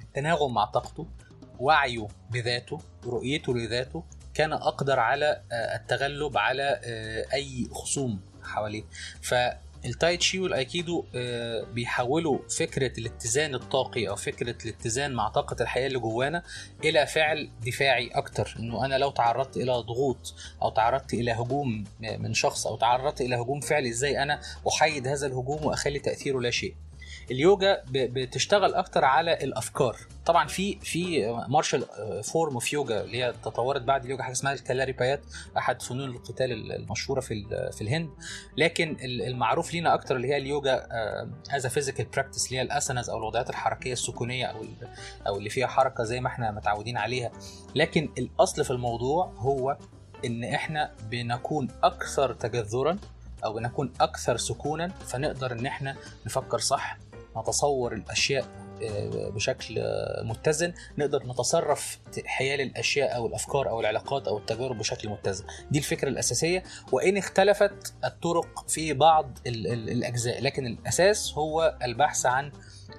التناغم 0.00 0.54
مع 0.54 0.64
طاقته 0.64 1.06
وعيه 1.58 2.08
بذاته 2.30 2.80
رؤيته 3.04 3.54
لذاته 3.54 4.04
كان 4.34 4.52
أقدر 4.52 5.00
على 5.00 5.42
آه، 5.52 5.76
التغلب 5.76 6.38
على 6.38 6.80
آه، 6.84 7.34
أي 7.34 7.68
خصوم 7.72 8.20
حواليه. 8.42 8.82
فالتاي 9.84 10.16
تشي 10.16 10.40
والأيكيدو 10.40 11.04
آه، 11.14 11.64
بيحولوا 11.64 12.38
فكرة 12.56 12.92
الاتزان 12.98 13.54
الطاقي 13.54 14.08
أو 14.08 14.16
فكرة 14.16 14.56
الاتزان 14.64 15.14
مع 15.14 15.28
طاقة 15.28 15.56
الحياة 15.60 15.86
اللي 15.86 15.98
جوانا 15.98 16.42
إلى 16.84 17.06
فعل 17.06 17.50
دفاعي 17.66 18.08
أكتر. 18.08 18.56
إنه 18.58 18.84
أنا 18.84 18.98
لو 18.98 19.10
تعرضت 19.10 19.56
إلى 19.56 19.72
ضغوط 19.72 20.34
أو 20.62 20.70
تعرضت 20.70 21.14
إلى 21.14 21.32
هجوم 21.32 21.84
من 22.00 22.34
شخص 22.34 22.66
أو 22.66 22.76
تعرضت 22.76 23.20
إلى 23.20 23.36
هجوم 23.36 23.60
فعلي 23.60 23.88
إزاي 23.88 24.22
أنا 24.22 24.40
أحيد 24.68 25.08
هذا 25.08 25.26
الهجوم 25.26 25.64
وأخلي 25.64 25.98
تأثيره 25.98 26.40
لا 26.40 26.50
شيء؟ 26.50 26.74
اليوجا 27.30 27.82
بتشتغل 27.90 28.74
أكتر 28.74 29.04
على 29.04 29.34
الأفكار. 29.34 29.96
طبعا 30.26 30.46
في 30.48 30.78
في 30.80 31.26
martial 31.48 31.84
form 32.24 32.54
of 32.54 32.72
yoga 32.72 33.00
اللي 33.00 33.24
هي 33.24 33.32
تطورت 33.44 33.82
بعد 33.82 34.04
اليوجا 34.04 34.22
حاجة 34.22 34.32
اسمها 34.32 34.52
الكالاريبايات 34.52 35.20
أحد 35.56 35.82
فنون 35.82 36.10
القتال 36.10 36.72
المشهورة 36.72 37.20
في 37.20 37.44
في 37.72 37.82
الهند. 37.82 38.10
لكن 38.56 38.96
ال- 39.00 39.22
المعروف 39.22 39.72
لينا 39.74 39.94
أكتر 39.94 40.16
اللي 40.16 40.28
هي 40.28 40.36
اليوجا 40.36 40.86
as 41.50 41.66
physical 41.66 42.04
practice 42.06 42.46
اللي 42.46 42.56
هي 42.58 42.62
ال 42.62 42.69
asanas 42.69 43.10
أو 43.10 43.18
الوضعيات 43.18 43.50
الحركية 43.50 43.92
السكونية 43.92 44.46
أو 44.46 44.64
أو 45.26 45.36
اللي 45.38 45.50
فيها 45.50 45.66
حركة 45.66 46.04
زي 46.04 46.20
ما 46.20 46.28
إحنا 46.28 46.50
متعودين 46.50 46.96
عليها. 46.96 47.30
لكن 47.74 48.08
الأصل 48.18 48.64
في 48.64 48.70
الموضوع 48.70 49.26
هو 49.36 49.76
إن 50.24 50.44
إحنا 50.44 50.92
بنكون 51.10 51.68
أكثر 51.82 52.32
تجذرا 52.32 52.98
أو 53.44 53.52
بنكون 53.52 53.92
أكثر 54.00 54.36
سكونا 54.36 54.88
فنقدر 54.88 55.52
إن 55.52 55.66
إحنا 55.66 55.96
نفكر 56.26 56.58
صح 56.58 56.98
نتصور 57.40 57.94
الأشياء 57.94 58.44
آه، 58.82 59.28
بشكل 59.30 59.82
متزن. 60.22 60.72
نقدر 60.98 61.26
نتصرف 61.26 61.98
حيال 62.26 62.60
الأشياء 62.60 63.16
أو 63.16 63.26
الأفكار 63.26 63.68
أو 63.68 63.80
العلاقات 63.80 64.28
أو 64.28 64.38
التجارب 64.38 64.78
بشكل 64.78 65.08
متزن. 65.08 65.44
دي 65.70 65.78
الفكرة 65.78 66.08
الأساسية. 66.08 66.62
وإن 66.92 67.16
اختلفت 67.16 67.94
الطرق 68.04 68.68
في 68.68 68.92
بعض 68.92 69.38
ال- 69.46 69.66
ال- 69.72 69.90
الأجزاء. 69.90 70.42
لكن 70.42 70.66
الأساس 70.66 71.32
هو 71.34 71.78
البحث 71.82 72.26
عن 72.26 72.52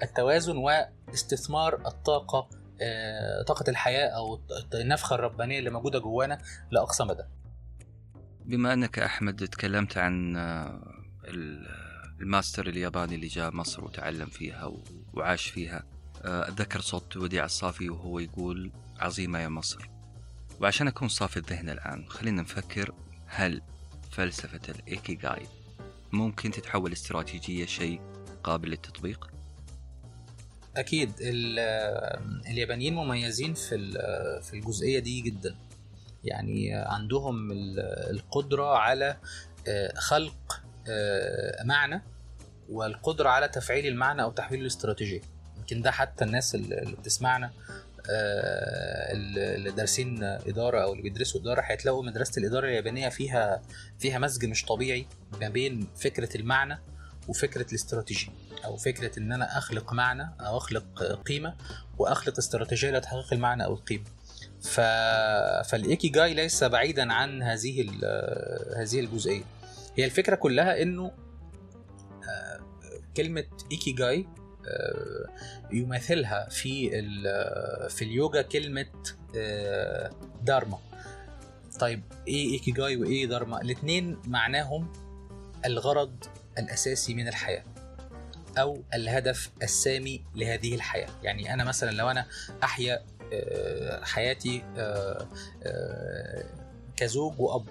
التوازن 0.03 0.57
واستثمار 0.57 1.75
الطاقة 1.87 2.49
آه، 2.81 3.43
طاقة 3.43 3.69
الحياة 3.69 4.07
أو 4.07 4.39
النفخة 4.73 5.13
الربانية 5.15 5.59
اللي 5.59 5.69
موجودة 5.69 5.99
جوانا 5.99 6.37
لأقصى 6.71 7.03
مدى. 7.03 7.23
بما 8.45 8.73
أنك 8.73 8.99
أحمد 8.99 9.47
تكلمت 9.47 9.97
عن 9.97 10.35
آه، 10.37 10.81
الماستر 12.21 12.67
الياباني 12.69 13.15
اللي 13.15 13.27
جاء 13.27 13.51
مصر 13.55 13.83
وتعلم 13.83 14.25
فيها 14.25 14.71
وعاش 15.13 15.47
فيها. 15.47 15.83
آه، 16.25 16.47
أتذكر 16.47 16.81
صوت 16.81 17.17
وديع 17.17 17.45
الصافي 17.45 17.89
وهو 17.89 18.19
يقول 18.19 18.71
عظيمة 18.99 19.39
يا 19.39 19.47
مصر. 19.47 19.89
وعشان 20.61 20.87
أكون 20.87 21.07
صافي 21.07 21.37
الذهن 21.37 21.69
الآن 21.69 22.05
خلينا 22.09 22.41
نفكر 22.41 22.93
هل 23.27 23.61
فلسفة 24.11 24.59
الإيكيغاي 24.69 25.45
ممكن 26.11 26.51
تتحول 26.51 26.91
استراتيجية 26.91 27.65
شيء 27.65 28.01
قابل 28.43 28.69
للتطبيق؟ 28.69 29.29
أكيد. 30.77 31.11
ال- 31.21 31.59
اليابانيين 32.47 32.95
مميزين 32.95 33.53
في 33.53 33.75
ال- 33.75 34.43
في 34.43 34.53
الجزئية 34.53 34.99
دي 34.99 35.21
جدا. 35.21 35.55
يعني 36.23 36.73
عندهم 36.73 37.51
ال- 37.51 37.79
القدرة 38.11 38.77
على 38.77 39.17
آه، 39.67 39.93
خلق 39.99 40.35
آه، 40.53 40.58
معنى 41.63 42.01
والقدرة 42.69 43.29
على 43.29 43.47
تفعيل 43.47 43.87
المعنى 43.87 44.21
أو 44.21 44.31
تحويله 44.31 44.63
لاستراتيجيه 44.63 45.21
يمكن 45.57 45.81
ده 45.81 45.91
حتى 45.91 46.23
الناس 46.25 46.55
اللي 46.55 46.79
اللي 46.81 46.95
بتسمعنا 46.95 47.51
آه، 48.11 49.11
اللي 49.11 49.71
دارسين 49.71 50.23
إدارة 50.23 50.83
أو 50.83 50.91
اللي 50.91 51.03
بيدرسوا 51.03 51.41
إدارة 51.41 51.61
هيتلاقوا 51.61 52.03
مدرسة 52.03 52.39
الإدارة 52.39 52.67
اليابانية 52.67 53.09
فيها 53.09 53.61
فيها 53.99 54.19
مزج 54.19 54.45
مش 54.45 54.65
طبيعي 54.65 55.05
ما 55.41 55.49
بين 55.49 55.87
فكرة 55.95 56.37
المعنى 56.37 56.79
وفكرة 57.27 57.65
الاستراتيجية. 57.69 58.29
أو 58.65 58.77
فكرة 58.77 59.19
إن 59.19 59.31
أنا 59.31 59.57
أخلق 59.57 59.93
معنى 59.93 60.29
أو 60.39 60.57
أخلق 60.57 61.03
قيمة 61.25 61.55
وأخلق 61.97 62.37
استراتيجية 62.37 62.91
لتحقيق 62.91 63.33
المعنى 63.33 63.65
أو 63.65 63.73
القيمة. 63.73 64.03
ف... 64.61 64.79
فالايكي 65.69 66.09
جاي 66.09 66.33
ليس 66.33 66.63
بعيدا 66.63 67.13
عن 67.13 67.43
هذه 67.43 67.81
ال- 67.81 68.75
هذه 68.77 68.99
الجزئية. 68.99 69.43
هي 69.99 70.05
الفكرة 70.05 70.35
كلها 70.35 70.81
إنه 70.81 71.11
آه، 72.29 72.59
كلمة 73.17 73.43
ايكي 73.71 73.91
جاي 73.91 74.25
آه، 74.67 75.25
يماثلها 75.71 76.49
في 76.49 76.99
ال- 76.99 77.89
في 77.89 78.01
اليوجا 78.05 78.41
كلمة 78.41 78.85
آه، 79.37 80.11
دارما. 80.43 80.77
طيب 81.79 82.01
إيه 82.27 82.53
ايكي 82.53 82.71
جاي 82.71 82.97
وإيه 82.97 83.25
دارما؟ 83.25 83.61
الاثنين 83.61 84.17
معناهم 84.27 84.93
الغرض 85.65 86.23
الأساسي 86.57 87.13
من 87.13 87.27
الحياة 87.27 87.63
أو 88.57 88.81
الهدف 88.93 89.49
السامي 89.63 90.23
لهذه 90.35 90.75
الحياة. 90.75 91.09
يعني 91.23 91.53
أنا 91.53 91.63
مثلا 91.63 91.91
لو 91.91 92.09
أنا 92.09 92.25
أحيا 92.63 93.01
آه، 93.33 94.03
حياتي 94.03 94.63
آه، 94.77 95.27
آه، 95.63 96.45
كزوج 96.95 97.33
وأب 97.39 97.65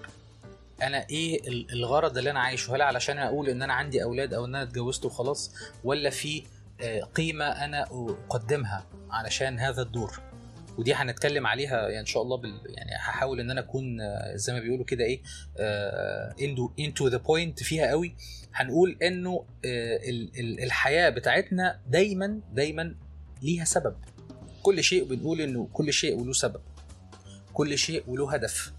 أنا 0.83 1.05
إيه 1.09 1.47
ال- 1.47 1.71
الغرض 1.73 2.17
اللي 2.17 2.31
أنا 2.31 2.39
عايشه؟ 2.39 2.75
هل 2.75 2.81
علشان 2.81 3.17
أقول 3.17 3.49
ان 3.49 3.61
أنا 3.61 3.73
عندي 3.73 4.03
أولاد 4.03 4.33
أو 4.33 4.45
ان 4.45 4.55
أنا 4.55 4.63
اتجوزت 4.63 5.05
وخلاص 5.05 5.51
ولا 5.83 6.09
في 6.09 6.43
آه، 6.81 7.01
قيمة 7.01 7.45
أنا 7.45 7.83
اقدمها 7.83 8.85
علشان 9.11 9.59
هذا 9.59 9.81
الدور؟ 9.81 10.19
ودي 10.77 10.93
هنتكلم 10.93 11.47
عليها 11.47 11.77
يعني 11.87 11.99
ان 11.99 12.05
شاء 12.05 12.23
الله 12.23 12.37
بال 12.37 12.61
يعني 12.65 12.91
هحاول 12.95 13.39
ان 13.39 13.51
أنا 13.51 13.59
اكون 13.61 14.01
آه، 14.01 14.35
زي 14.35 14.53
ما 14.53 14.59
بيقولوا 14.59 14.85
كده 14.85 15.03
إيه 15.05 15.21
into 16.79 17.07
the 17.07 17.17
point 17.17 17.63
فيها 17.63 17.87
قوي. 17.89 18.15
هنقول 18.53 18.97
انه 19.03 19.45
آه، 19.65 19.97
ال- 20.09 20.39
ال- 20.39 20.63
الحياة 20.63 21.09
بتاعتنا 21.09 21.79
دايما 21.87 22.39
دايما 22.53 22.95
ليها 23.41 23.65
سبب. 23.65 23.95
كل 24.63 24.83
شيء 24.83 25.03
بنقول 25.03 25.41
إنه 25.41 25.69
كل 25.73 25.93
شيء 25.93 26.19
وله 26.19 26.33
سبب. 26.33 26.61
كل 27.53 27.77
شيء 27.77 28.03
وله 28.07 28.33
هدف. 28.33 28.73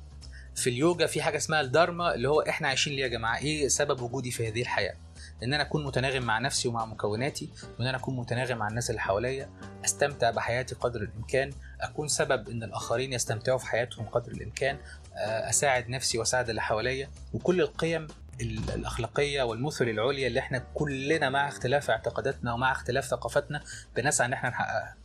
في 0.54 0.70
اليوجا 0.70 1.06
في 1.06 1.22
حاجة 1.22 1.36
اسمها 1.36 1.60
الدارما 1.60 2.14
اللي 2.14 2.28
هو 2.28 2.40
إحنا 2.40 2.68
عايشين 2.68 2.92
ليه 2.92 3.02
يا 3.02 3.08
جماعة؟ 3.08 3.38
إيه 3.38 3.68
سبب 3.68 4.00
وجودي 4.00 4.30
في 4.30 4.48
هذه 4.48 4.62
الحياة؟ 4.62 4.94
إن 5.42 5.54
أنا 5.54 5.62
أكون 5.62 5.84
متناغم 5.84 6.22
مع 6.22 6.38
نفسي 6.38 6.68
ومع 6.68 6.84
مكوناتي 6.84 7.50
وإن 7.78 7.86
أنا 7.86 7.96
أكون 7.98 8.16
متناغم 8.16 8.58
مع 8.58 8.68
الناس 8.68 8.90
اللي 8.90 9.00
حواليا 9.00 9.50
أستمتع 9.84 10.30
بحياتي 10.30 10.74
قدر 10.74 11.00
الإمكان 11.02 11.50
أكون 11.80 12.08
سبب 12.08 12.48
إن 12.48 12.62
الآخرين 12.62 13.12
يستمتعوا 13.12 13.58
في 13.58 13.66
حياتهم 13.66 14.06
قدر 14.06 14.32
الإمكان 14.32 14.78
آه، 15.16 15.48
أساعد 15.50 15.88
نفسي 15.88 16.18
وأساعد 16.18 16.48
اللي 16.48 16.60
حواليا. 16.62 17.10
وكل 17.32 17.60
القيم 17.60 18.06
ال- 18.40 18.70
الأخلاقية 18.74 19.42
والمثل 19.42 19.88
العليا 19.88 20.26
اللي 20.26 20.40
إحنا 20.40 20.58
كلنا 20.74 21.30
مع 21.30 21.48
اختلاف 21.48 21.90
اعتقاداتنا 21.90 22.52
ومع 22.54 22.72
اختلاف 22.72 23.04
ثقافتنا 23.04 23.62
بنسعى 23.96 24.26
إن 24.26 24.32
إحنا 24.32 24.48
نحققها. 24.50 24.96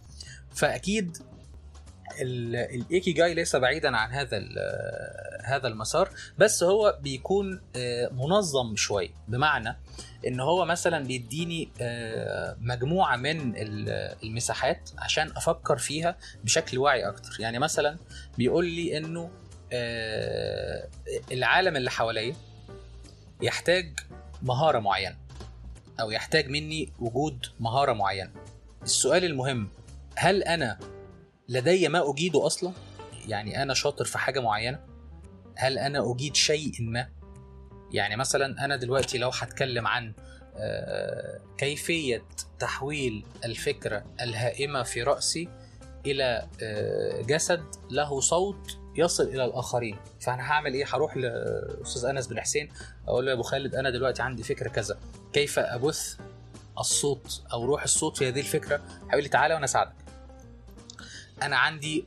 فأكيد 0.56 1.18
الايكي 2.22 3.12
جاي 3.12 3.34
ليس 3.34 3.56
بعيدا 3.56 3.98
عن 3.98 4.12
هذا 4.12 4.38
هذا 5.44 5.68
المسار 5.68 6.10
بس 6.38 6.64
هو 6.64 7.00
بيكون 7.02 7.62
منظم 8.12 8.76
شوية 8.76 9.10
بمعنى 9.28 9.78
إن 10.28 10.40
هو 10.40 10.66
مثلا 10.66 11.06
بيديني 11.08 11.70
مجموعة 12.62 13.16
من 13.16 13.54
المساحات 14.24 14.90
عشان 14.98 15.32
أفكر 15.36 15.78
فيها 15.78 16.18
بشكل 16.44 16.78
واعي 16.78 17.08
أكتر. 17.08 17.38
يعني 17.40 17.60
مثلا 17.60 17.98
بيقول 18.38 18.66
لي 18.66 18.98
إنه 18.98 19.32
العالم 21.32 21.76
اللي 21.76 21.92
حواليا 21.92 22.36
يحتاج 23.42 24.00
مهارة 24.42 24.80
معينة 24.80 25.18
أو 26.00 26.12
يحتاج 26.12 26.50
مني 26.50 26.90
وجود 27.00 27.46
مهارة 27.60 27.94
معينة. 27.94 28.32
السؤال 28.84 29.26
المهم 29.26 29.70
هل 30.16 30.44
أنا 30.44 30.80
لدي 31.50 31.88
ما 31.88 32.12
أجيده 32.12 32.46
أصلا؟ 32.46 32.74
يعني 33.28 33.64
أنا 33.64 33.74
شاطر 33.74 34.06
في 34.06 34.18
حاجة 34.18 34.40
معينة؟ 34.40 34.80
هل 35.56 35.78
أنا 35.78 36.12
أجيد 36.12 36.36
شيء 36.36 36.72
ما؟ 36.80 37.10
يعني 37.92 38.16
مثلا 38.16 38.66
أنا 38.66 38.76
دلوقتي 38.76 39.18
لو 39.18 39.30
هتكلم 39.30 39.88
عن 39.88 40.14
كيفية 41.58 42.24
تحويل 42.60 43.26
الفكرة 43.46 44.06
الهائمة 44.22 44.84
في 44.84 45.04
رأسي 45.04 45.50
إلى 46.06 46.48
جسد 47.28 47.64
له 47.92 48.20
صوت 48.20 48.78
يصل 48.96 49.24
إلى 49.24 49.46
الآخرين. 49.46 49.98
فأنا 50.22 50.44
هعمل 50.44 50.74
إيه؟ 50.74 50.86
هروح 50.88 51.18
لأستاذ 51.18 52.06
أنس 52.06 52.28
بن 52.28 52.42
حسين 52.42 52.70
أقول 53.08 53.26
له 53.26 53.32
يا 53.32 53.36
أبو 53.36 53.44
خالد 53.44 53.76
أنا 53.76 53.90
دلوقتي 53.90 54.22
عندي 54.22 54.44
فكرة 54.44 54.70
كذا. 54.70 55.00
كيف 55.34 55.60
أبث 55.60 56.18
الصوت 56.80 57.44
أو 57.54 57.66
روح 57.66 57.84
الصوت 57.84 58.18
في 58.18 58.28
هذه 58.28 58.40
الفكرة؟ 58.40 58.82
هيقول 59.10 59.24
لي 59.24 59.30
تعالى 59.30 59.54
وأنا 59.54 59.66
أساعدك. 59.66 60.05
أنا 61.42 61.58
عندي 61.58 62.06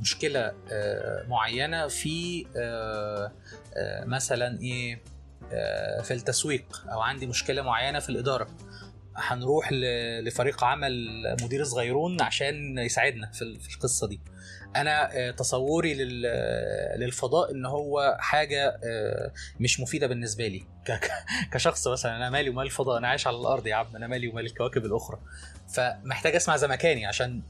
مشكلة 0.00 0.52
معينة 1.28 1.88
في 1.88 2.46
مثلا 4.06 4.60
إيه 4.60 5.02
في 6.02 6.10
التسويق 6.10 6.84
أو 6.92 7.00
عندي 7.00 7.26
مشكلة 7.26 7.62
معينة 7.62 7.98
في 7.98 8.08
الإدارة. 8.08 8.48
هنروح 9.16 9.72
لفريق 10.22 10.64
عمل 10.64 11.22
مدير 11.42 11.64
صغيرون 11.64 12.20
عشان 12.22 12.78
يساعدنا 12.78 13.30
في 13.32 13.74
القصة 13.76 14.06
دي. 14.06 14.20
أنا 14.80 15.30
تصوري 15.30 15.94
للفضاء 16.96 17.52
إن 17.52 17.66
هو 17.66 18.16
حاجة 18.20 18.80
مش 19.60 19.80
مفيدة 19.80 20.06
بالنسبة 20.06 20.46
لي. 20.46 20.66
كشخص 21.52 21.88
مثلا 21.88 22.16
أنا 22.16 22.30
مالي 22.30 22.50
ومال 22.50 22.66
الفضاء 22.66 22.98
أنا 22.98 23.08
عايش 23.08 23.26
على 23.26 23.36
الأرض 23.36 23.66
يا 23.66 23.74
عم 23.74 23.96
أنا 23.96 24.06
مالي 24.06 24.28
ومال 24.28 24.46
الكواكب 24.46 24.84
الأخرى. 24.84 25.18
فمحتاج 25.74 26.34
أسمع 26.34 26.56
زمكاني 26.56 27.06
عشان 27.06 27.42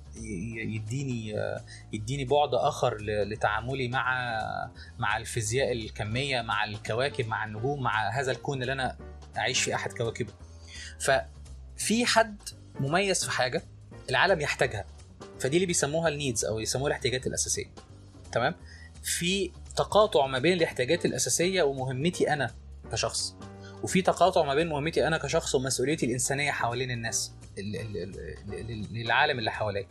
يديني 0.56 1.34
يديني 1.92 2.24
بعد 2.24 2.54
آخر 2.54 2.96
لتعاملي 3.00 3.88
مع 3.88 4.38
مع 4.98 5.16
الفيزياء 5.16 5.72
الكمية 5.72 6.42
مع 6.42 6.64
الكواكب 6.64 7.28
مع 7.28 7.44
النجوم 7.44 7.82
مع 7.82 8.10
هذا 8.10 8.32
الكون 8.32 8.62
اللي 8.62 8.72
أنا 8.72 8.96
أعيش 9.38 9.62
في 9.62 9.74
أحد 9.74 9.92
كواكبه. 9.92 10.32
ففي 11.00 12.06
حد 12.06 12.36
مميز 12.80 13.24
في 13.24 13.30
حاجة 13.30 13.62
العالم 14.10 14.40
يحتاجها. 14.40 14.84
فدي 15.40 15.56
اللي 15.56 15.66
بيسموها 15.66 16.08
النيدز 16.08 16.44
أو 16.44 16.60
يسموها 16.60 16.86
الاحتياجات 16.86 17.26
الأساسية. 17.26 17.66
تمام؟ 18.32 18.54
في 19.02 19.52
تقاطع 19.76 20.26
ما 20.26 20.38
بين 20.38 20.52
الاحتياجات 20.52 21.04
الأساسية 21.04 21.62
ومهمتي 21.62 22.32
أنا 22.32 22.54
كشخص 22.92 23.36
وفي 23.82 24.02
تقاطع 24.02 24.42
ما 24.42 24.54
بين 24.54 24.68
مهمتي 24.68 25.06
أنا 25.06 25.18
كشخص 25.18 25.54
ومسؤوليتي 25.54 26.06
الإنسانية 26.06 26.50
حوالين 26.50 26.90
الناس 26.90 27.32
للعالم 28.90 29.38
اللي 29.38 29.50
حواليا. 29.50 29.86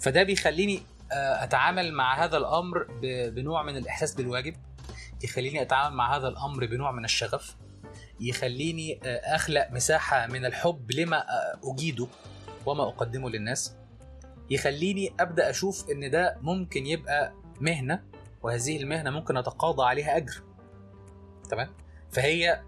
فده 0.00 0.22
بيخليني 0.22 0.82
أتعامل 1.12 1.92
مع 1.92 2.24
هذا 2.24 2.36
الأمر 2.36 2.86
بنوع 3.28 3.62
من 3.62 3.76
الإحساس 3.76 4.14
بالواجب 4.14 4.54
يخليني 5.24 5.62
أتعامل 5.62 5.96
مع 5.96 6.16
هذا 6.16 6.28
الأمر 6.28 6.66
بنوع 6.66 6.92
من 6.92 7.04
الشغف 7.04 7.56
يخليني 8.20 9.00
أخلق 9.04 9.68
مساحة 9.70 10.26
من 10.26 10.44
الحب 10.44 10.92
لما 10.92 11.24
أجيده 11.64 12.06
وما 12.66 12.82
أقدمه 12.82 13.30
للناس. 13.30 13.74
يخليني 14.54 15.12
أبدأ 15.20 15.50
أشوف 15.50 15.90
إن 15.90 16.10
ده 16.10 16.36
ممكن 16.42 16.86
يبقى 16.86 17.32
مهنة 17.60 18.02
وهذه 18.42 18.76
المهنة 18.76 19.10
ممكن 19.10 19.36
أتقاضى 19.36 19.82
عليها 19.84 20.16
أجر. 20.16 20.42
تمام؟ 21.50 21.68
فهي 22.10 22.60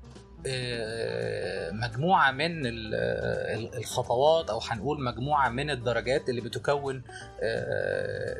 مجموعة 1.72 2.30
من 2.30 2.62
الخطوات 3.76 4.50
أو 4.50 4.60
هنقول 4.68 5.04
مجموعة 5.04 5.48
من 5.48 5.70
الدرجات 5.70 6.28
اللي 6.28 6.40
بتكون 6.40 7.02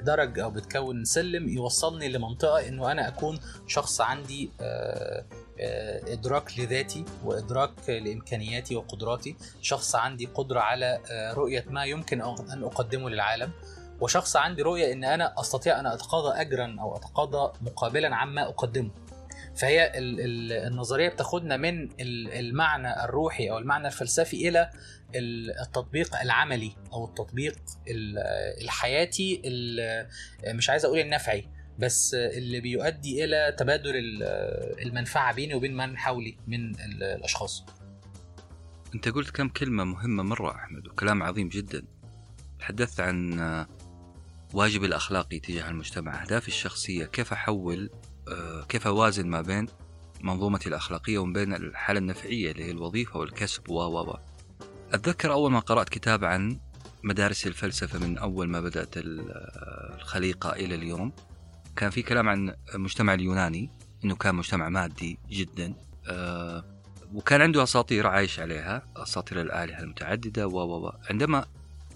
درج 0.02 0.38
أو 0.38 0.50
بتكون 0.50 1.04
سلم 1.04 1.48
يوصلني 1.48 2.09
لمنطقة 2.09 2.68
إنه 2.68 2.92
أنا 2.92 3.09
أكون 3.09 3.38
شخص 3.66 4.00
عندي 4.00 4.50
إدراك 5.60 6.58
لذاتي 6.58 7.04
وإدراك 7.24 7.88
لإمكانياتي 7.88 8.76
وقدراتي. 8.76 9.36
شخص 9.62 9.94
عندي 9.94 10.26
قدرة 10.26 10.60
على 10.60 11.00
رؤية 11.36 11.64
ما 11.68 11.84
يمكن 11.84 12.22
ان 12.22 12.64
أقدمه 12.64 13.10
للعالم. 13.10 13.52
وشخص 14.00 14.36
عندي 14.36 14.62
رؤية 14.62 14.92
إن 14.92 15.04
أنا 15.04 15.40
أستطيع 15.40 15.80
أن 15.80 15.86
أتقاضى 15.86 16.40
اجرا 16.40 16.76
أو 16.80 16.96
أتقاضى 16.96 17.52
مقابلا 17.60 18.16
عما 18.16 18.48
أقدمه. 18.48 18.90
فهي 19.56 19.92
النظرية 20.66 21.08
بتاخدنا 21.08 21.56
من 21.56 21.88
المعنى 22.00 23.04
الروحي 23.04 23.50
أو 23.50 23.58
المعنى 23.58 23.86
الفلسفي 23.86 24.48
إلى 24.48 24.70
التطبيق 25.14 26.20
العملي 26.20 26.72
أو 26.92 27.04
التطبيق 27.04 27.56
الحياتي 28.60 29.42
مش 30.46 30.70
عايز 30.70 30.84
أقول 30.84 30.98
النفعي. 30.98 31.48
بس 31.78 32.14
اللي 32.14 32.60
بيؤدي 32.60 33.24
إلى 33.24 33.56
تبادل 33.58 33.92
المنفعة 34.82 35.34
بيني 35.34 35.54
وبين 35.54 35.76
من 35.76 35.98
حولي 35.98 36.37
من 36.46 36.80
الأشخاص. 36.80 37.64
أنت 38.94 39.08
قلت 39.08 39.30
كم 39.30 39.48
كلمة 39.48 39.84
مهمة 39.84 40.22
مرة 40.22 40.54
أحمد 40.54 40.88
وكلام 40.88 41.22
عظيم 41.22 41.48
جدا. 41.48 41.84
تحدثت 42.58 43.00
عن 43.00 43.66
واجبي 44.52 44.87
الاخلاقي 44.87 45.38
تجاه 45.38 45.70
المجتمع 45.70 46.22
أهدافي 46.22 46.48
الشخصية 46.48 47.04
كيف 47.04 47.32
أحول 47.32 47.90
كيف 48.68 48.87
أوازن 48.87 49.26
ما 49.26 49.40
بين 49.40 49.66
منظومتي 50.20 50.68
الأخلاقية 50.68 51.18
وما 51.18 51.32
بين 51.32 51.54
الحالة 51.54 51.98
النفعية 51.98 52.50
اللي 52.50 52.64
هي 52.64 52.70
الوظيفة 52.70 53.18
والكسب 53.18 53.70
و 53.70 53.74
و 53.74 54.16
أتذكر 54.92 55.32
أول 55.32 55.52
ما 55.52 55.60
قرأت 55.60 55.88
كتاب 55.88 56.24
عن 56.24 56.60
مدارس 57.02 57.46
الفلسفة 57.46 57.98
من 57.98 58.18
أول 58.18 58.48
ما 58.48 58.60
بدأت 58.60 58.94
الخليقة 58.96 60.52
إلى 60.52 60.74
اليوم. 60.74 61.12
كان 61.76 61.90
في 61.90 62.02
كلام 62.02 62.28
عن 62.28 62.54
المجتمع 62.74 63.14
اليوناني 63.14 63.70
إنه 64.04 64.16
كان 64.16 64.34
مجتمع 64.34 64.68
مادي 64.68 65.18
جدا 65.30 65.74
أه 66.08 66.64
وكان 67.14 67.40
عنده 67.42 67.62
أساطير 67.62 68.06
عايش 68.06 68.40
عليها 68.40 68.82
أساطير 68.96 69.40
الآلهة 69.40 69.80
المتعددة 69.80 70.46
و 70.46 70.92
عندما 71.10 71.44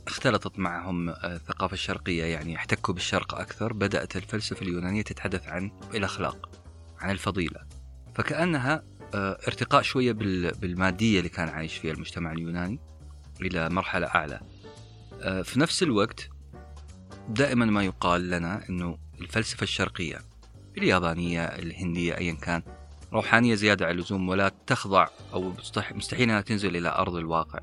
اختلطت 0.06 0.58
معهم 0.58 1.08
الثقافة 1.08 1.74
الشرقية 1.74 2.24
يعني 2.24 2.56
احتكوا 2.56 2.94
بالشرق 2.94 3.34
أكثر 3.34 3.72
بدأت 3.72 4.16
الفلسفة 4.16 4.62
اليونانية 4.62 5.02
تتحدث 5.02 5.48
عن 5.48 5.70
الأخلاق 5.94 6.50
عن 7.00 7.10
الفضيلة. 7.10 7.60
فكأنها 8.14 8.82
ارتقاء 9.14 9.82
شوية 9.82 10.12
بالمادية 10.52 11.18
اللي 11.18 11.28
كان 11.28 11.48
عايش 11.48 11.76
فيها 11.76 11.92
المجتمع 11.92 12.32
اليوناني 12.32 12.78
إلى 13.40 13.68
مرحلة 13.68 14.06
أعلى. 14.06 14.40
في 15.44 15.60
نفس 15.60 15.82
الوقت 15.82 16.28
دائما 17.28 17.64
ما 17.64 17.84
يقال 17.84 18.30
لنا 18.30 18.68
إنه 18.68 18.98
الفلسفة 19.20 19.62
الشرقية 19.62 20.18
اليابانية 20.78 21.44
الهندية 21.44 22.16
أيا 22.18 22.32
كان 22.32 22.62
روحانية 23.12 23.54
زيادة 23.54 23.86
عن 23.86 23.92
اللزوم 23.92 24.28
ولا 24.28 24.52
تخضع 24.66 25.06
أو 25.32 25.52
مستحيل 25.92 26.30
أنها 26.30 26.40
تنزل 26.40 26.76
إلى 26.76 26.88
أرض 26.88 27.14
الواقع. 27.14 27.58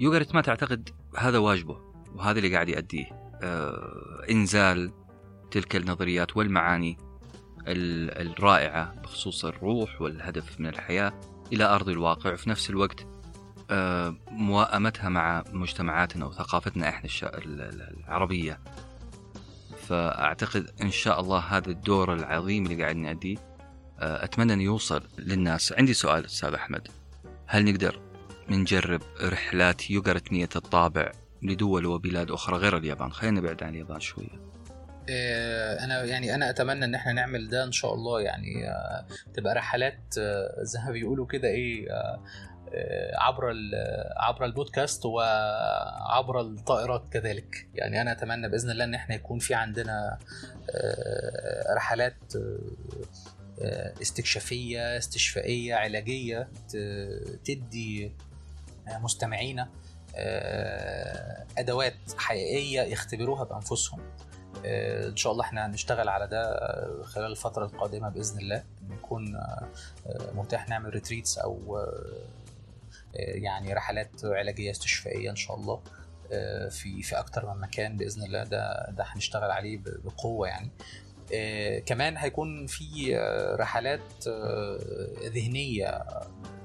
يوغرت 0.00 0.34
ما 0.34 0.40
تعتقد 0.40 0.90
هذا 1.16 1.38
واجبه 1.38 1.78
وهذا 2.14 2.38
اللي 2.38 2.54
قاعد 2.54 2.68
يأديه 2.68 3.06
آه 3.42 4.24
إنزال 4.30 4.92
تلك 5.50 5.76
النظريات 5.76 6.36
والمعاني 6.36 6.98
الرائعة 7.66 8.94
بخصوص 8.94 9.44
الروح 9.44 10.02
والهدف 10.02 10.60
من 10.60 10.66
الحياة 10.66 11.20
إلى 11.52 11.64
أرض 11.64 11.88
الواقع. 11.88 12.32
وفي 12.32 12.50
نفس 12.50 12.70
الوقت 12.70 13.06
آه 13.70 14.16
موائمتها 14.30 15.08
مع 15.08 15.44
مجتمعاتنا 15.52 16.26
وثقافتنا 16.26 16.88
إحنا 16.88 17.10
العربية. 17.24 18.60
فأعتقد 19.88 20.70
إن 20.82 20.90
شاء 20.90 21.20
الله 21.20 21.38
هذا 21.38 21.70
الدور 21.70 22.14
العظيم 22.14 22.66
اللي 22.66 22.82
قاعد 22.82 22.96
نأديه 22.96 23.36
أتمنى 23.98 24.52
إنه 24.52 24.62
يوصل 24.62 25.02
للناس. 25.18 25.72
عندي 25.72 25.94
سؤال 25.94 26.24
أستاذ 26.24 26.54
أحمد. 26.54 26.88
هل 27.46 27.64
نقدر 27.64 28.00
نجرب 28.48 29.00
رحلات 29.22 29.90
يوغرتنية 29.90 30.48
الطابع 30.56 31.12
لدول 31.42 31.86
وبلاد 31.86 32.30
أخرى 32.30 32.56
غير 32.56 32.76
اليابان؟ 32.76 33.12
خلينا 33.12 33.40
نبعد 33.40 33.62
عن 33.62 33.68
اليابان 33.74 34.00
شوية. 34.00 34.44
أنا 35.84 36.04
يعني 36.04 36.34
أنا 36.34 36.50
أتمنى 36.50 36.84
إن 36.84 36.94
إحنا 36.94 37.12
نعمل 37.12 37.48
ده 37.48 37.64
إن 37.64 37.72
شاء 37.72 37.94
الله. 37.94 38.20
يعني 38.20 38.54
تبقى 39.34 39.54
رحلات 39.54 40.14
زي 40.62 40.78
ما 40.86 40.90
بيقولوا 40.90 41.26
كده 41.26 41.48
إيه 41.48 41.90
آه، 41.92 42.20
عبر 43.18 43.50
ال- 43.50 44.12
عبر 44.16 44.44
البودكاست 44.44 45.06
وعبر 45.06 46.40
الطائرات 46.40 47.08
كذلك. 47.08 47.66
يعني 47.74 48.00
أنا 48.00 48.12
أتمنى 48.12 48.48
بإذن 48.48 48.70
الله 48.70 48.84
إن 48.84 48.94
إحنا 48.94 49.14
يكون 49.14 49.38
في 49.38 49.54
عندنا 49.54 50.18
آه، 50.74 51.74
رحلات 51.74 52.16
آه، 52.36 52.58
آه، 53.62 53.92
استكشافية 54.02 54.98
استشفائية 54.98 55.74
علاجية 55.74 56.48
تدي 57.44 58.12
مستمعينا 59.00 59.68
آه، 60.16 61.44
أدوات 61.58 61.94
حقيقية 62.16 62.80
يختبروها 62.82 63.44
بأنفسهم. 63.44 64.00
آه، 64.66 65.08
إن 65.08 65.16
شاء 65.16 65.32
الله 65.32 65.44
إحنا 65.44 65.66
هنشتغل 65.66 66.08
على 66.08 66.26
ده 66.26 66.42
آه، 66.42 67.02
خلال 67.02 67.30
الفترة 67.30 67.64
القادمة 67.64 68.08
بإذن 68.08 68.38
الله. 68.38 68.64
آه، 69.12 69.68
آه، 70.06 70.30
متاح 70.34 70.68
نعمل 70.68 70.90
ريتريتس 70.90 71.38
أو 71.38 71.76
آه، 71.76 71.80
آه، 71.80 72.14
يعني 73.16 73.72
رحلات 73.74 74.10
علاجية 74.24 74.70
استشفائية 74.70 75.30
إن 75.30 75.36
شاء 75.36 75.56
الله 75.56 75.82
آه، 76.32 76.68
في 76.68 77.02
في 77.02 77.18
أكتر 77.18 77.54
من 77.54 77.60
مكان 77.60 77.96
بإذن 77.96 78.22
الله 78.22 78.44
ده 78.44 78.90
ده 78.90 79.04
هنشتغل 79.06 79.50
عليه 79.50 79.78
بقوة 80.04 80.48
يعني. 80.48 80.70
آه، 81.34 81.78
كمان 81.78 82.16
هيكون 82.16 82.66
في 82.66 83.16
آه، 83.18 83.56
رحلات 83.56 84.26
آه، 84.28 84.78
ذهنية 85.22 86.04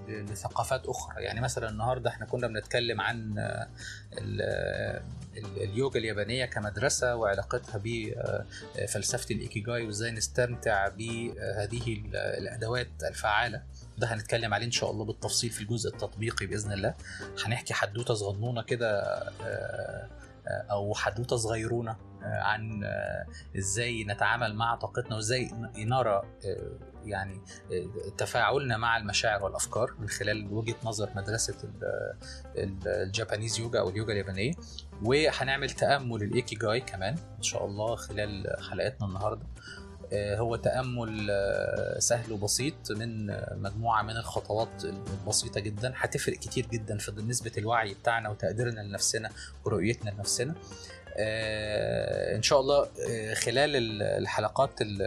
لثقافات 0.08 0.86
أخرى. 0.88 1.24
يعني 1.24 1.42
مثلا 1.42 1.70
النهارده 1.70 2.10
إحنا 2.10 2.26
كنا 2.26 2.48
بنتكلم 2.48 3.02
عن 3.02 3.40
آه، 3.40 3.68
ال- 4.18 4.42
آه، 4.42 5.02
ال- 5.38 5.64
اليوجا 5.64 6.00
اليابانية 6.00 6.46
كمدرسة 6.46 7.16
وعلاقتها 7.16 7.82
بفلسفه 7.84 9.36
الإيكيجاي 9.36 9.86
وإزاي 9.86 10.12
نستمتع 10.12 10.88
بهذه 10.88 11.94
ال- 11.94 12.16
الأدوات 12.16 12.88
الفعالة. 13.04 13.64
ده 14.00 14.08
هنتكلم 14.14 14.54
عليه 14.54 14.66
إن 14.66 14.72
شاء 14.72 14.92
الله 14.92 15.06
بالتفصيل 15.06 15.50
في 15.50 15.62
الجزء 15.62 15.90
التطبيقي 15.90 16.46
بإذن 16.46 16.72
الله. 16.72 16.96
هنحكي 17.46 17.74
حدوتة 17.74 18.14
صغنونة 18.14 18.62
كده 18.62 19.00
آه، 19.02 20.10
آه، 20.48 20.66
أو 20.72 20.94
حدوتة 20.96 21.36
صغيرونة 21.36 21.92
آه، 22.24 22.42
عن 22.42 22.84
إزاي 23.58 24.04
نتعامل 24.04 24.56
مع 24.56 24.76
طاقتنا 24.76 25.16
وإزاي 25.16 25.52
نرى 25.78 26.22
يعني 27.06 27.42
تفاعلنا 28.18 28.78
مع 28.78 28.98
المشاعر 28.98 29.44
والأفكار 29.44 29.94
من 30.00 30.10
خلال 30.10 30.54
وجهة 30.54 30.76
نظر 30.84 31.10
مدرسة 31.16 31.56
ال- 31.64 32.14
ال- 32.58 32.88
الجابانيز 32.88 33.60
يوجا 33.60 33.80
أو 33.80 33.90
اليوجا 33.90 34.14
اليابانية. 34.14 34.52
وهنعمل 35.04 35.70
تأمل 35.70 36.24
الايكي 36.24 36.56
جاي 36.56 36.82
كمان 36.82 37.16
إن 37.38 37.44
شاء 37.44 37.66
الله 37.66 37.96
خلال 37.96 38.56
حلقتنا 38.70 39.08
النهارده. 39.08 39.46
هو 40.14 40.56
تأمل 40.56 41.28
آه، 41.32 42.00
سهل 42.00 42.32
وبسيط 42.32 42.92
من 42.92 43.30
آه، 43.30 43.56
مجموعة 43.56 44.02
من 44.02 44.18
الخطوات 44.18 44.86
البسيطة 44.86 45.60
جدا. 45.60 45.94
هتفرق 45.96 46.38
كتير 46.38 46.68
جدا 46.68 46.98
في 46.98 47.12
نسبه 47.12 47.52
الوعي 47.58 47.94
بتاعنا 47.94 48.30
وتقديرنا 48.30 48.82
لنفسنا 48.82 49.30
ورؤيتنا 49.66 50.10
لنفسنا. 50.10 50.52
آه، 50.52 50.99
إن 52.36 52.42
شاء 52.42 52.60
الله 52.60 52.88
آه، 53.10 53.34
خلال 53.34 53.76
ال- 53.76 54.02
الحلقات 54.04 54.82
ال- 54.82 55.02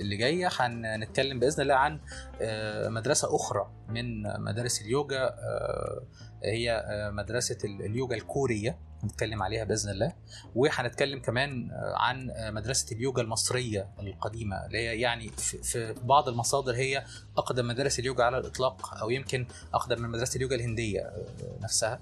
اللي 0.00 0.16
جاية 0.16 0.48
هنتكلم 0.60 1.40
بإذن 1.40 1.62
الله 1.62 1.74
عن 1.74 2.00
آه، 2.42 2.88
مدرسة 2.88 3.36
أخرى 3.36 3.70
من 3.88 4.22
مدارس 4.42 4.82
اليوجا. 4.82 5.22
آه، 5.24 6.02
هي 6.44 6.72
آه، 6.72 7.10
مدرسة 7.10 7.58
ال- 7.64 7.82
اليوجا 7.84 8.16
الكورية 8.16 8.78
هنتكلم 9.02 9.42
عليها 9.42 9.64
بإذن 9.64 9.90
الله. 9.90 10.12
وهنتكلم 10.54 11.20
كمان 11.20 11.70
آه، 11.70 11.94
عن 11.96 12.30
آه، 12.30 12.50
مدرسة 12.50 12.96
اليوجا 12.96 13.22
المصرية 13.22 13.88
القديمة 14.00 14.66
اللي 14.66 14.78
هي 14.78 15.00
يعني 15.00 15.28
في- 15.62 15.94
بعض 16.04 16.28
المصادر 16.28 16.74
هي 16.74 17.04
أقدم 17.38 17.66
مدارس 17.68 17.98
اليوجا 17.98 18.24
على 18.24 18.38
الإطلاق 18.38 18.94
أو 18.94 19.10
يمكن 19.10 19.46
أقدم 19.74 20.02
من 20.02 20.08
مدرسة 20.08 20.36
اليوجا 20.36 20.56
الهندية 20.56 21.00
آه، 21.00 21.24
نفسها. 21.62 21.92
آه، 21.92 21.98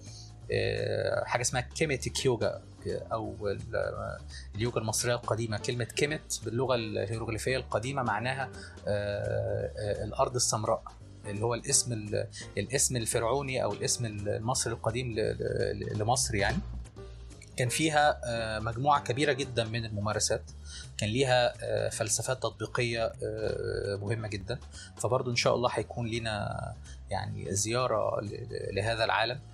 حاجة 1.24 1.40
اسمها 1.42 1.60
Kemetic 1.60 2.24
Yoga 2.24 2.60
أو 3.12 3.48
ال- 3.48 4.18
اليوجا 4.54 4.78
المصرية 4.80 5.14
القديمة 5.14 5.58
كلمة 5.58 5.84
كيمت 5.84 6.40
باللغة 6.44 6.74
الهيروغليفية 6.74 7.56
القديمة 7.56 8.02
معناها 8.02 8.50
آه، 8.88 9.70
آه، 9.78 10.04
الأرض 10.04 10.34
السمراء 10.34 10.82
اللي 11.26 11.44
هو 11.44 11.54
الاسم 11.54 11.92
ال- 11.92 12.26
الاسم 12.58 12.96
الفرعوني 12.96 13.62
أو 13.64 13.72
الاسم 13.72 14.06
المصري 14.06 14.72
القديم 14.72 15.14
لمصر 15.96 16.34
يعني. 16.34 16.58
كان 17.56 17.68
فيها 17.68 18.20
آه، 18.24 18.58
مجموعة 18.58 19.02
كبيرة 19.02 19.32
جدا 19.32 19.64
من 19.64 19.84
الممارسات 19.84 20.42
كان 20.98 21.08
ليها 21.10 21.54
آه، 21.62 21.88
فلسفات 21.88 22.42
تطبيقية 22.42 23.04
آه، 23.24 23.98
مهمة 24.02 24.28
جدا. 24.28 24.58
فبرضه 24.96 25.30
إن 25.30 25.36
شاء 25.36 25.54
الله 25.54 25.70
هيكون 25.72 26.06
لنا 26.10 26.58
يعني 27.10 27.48
ل- 28.20 28.74
لهذا 28.74 29.04
العالم. 29.04 29.36
آه، 29.36 29.51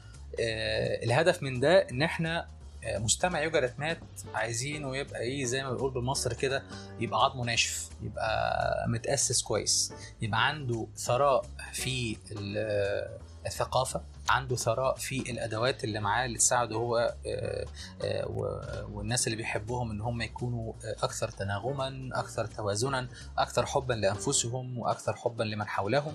الهدف 1.02 1.42
من 1.42 1.60
ده 1.60 1.78
إن 1.90 2.02
إحنا 2.02 2.48
آه، 2.84 2.98
مستمع 2.98 3.42
يوجا 3.42 3.60
رتمات 3.60 3.98
عايزينه 4.34 4.96
يبقى 4.96 5.20
إيه 5.20 5.44
زي 5.44 5.62
ما 5.62 5.72
بنقول 5.72 5.90
بالمصري 5.90 6.34
كده 6.34 6.62
يبقى 7.00 7.24
عظمه 7.24 7.44
ناشف 7.44 7.88
يبقى 8.02 8.84
متأسس 8.88 9.42
كويس 9.42 9.92
يبقى 10.22 10.46
عنده 10.48 10.86
ثراء 10.96 11.44
في 11.72 12.16
ال- 12.32 13.18
الثقافة. 13.46 14.02
عنده 14.28 14.56
ثراء 14.56 14.94
في 14.96 15.30
الأدوات 15.30 15.84
اللي 15.84 16.00
معاه 16.00 16.26
اللي 16.26 16.38
تساعده 16.38 16.76
هو 16.76 17.14
آه، 17.26 17.66
آه، 18.04 18.88
والناس 18.92 19.26
اللي 19.26 19.36
بيحبوهم 19.36 19.90
إن 19.90 20.00
هم 20.00 20.22
يكونوا 20.22 20.72
آه، 20.84 21.04
أكثر 21.04 21.28
تناغما 21.28 22.10
أكثر 22.14 22.46
توازنا 22.46 23.08
أكثر 23.38 23.66
حبا 23.66 23.94
لأنفسهم 23.94 24.78
وأكثر 24.78 25.14
حبا 25.16 25.42
لمن 25.44 25.66
حولهم. 25.68 26.14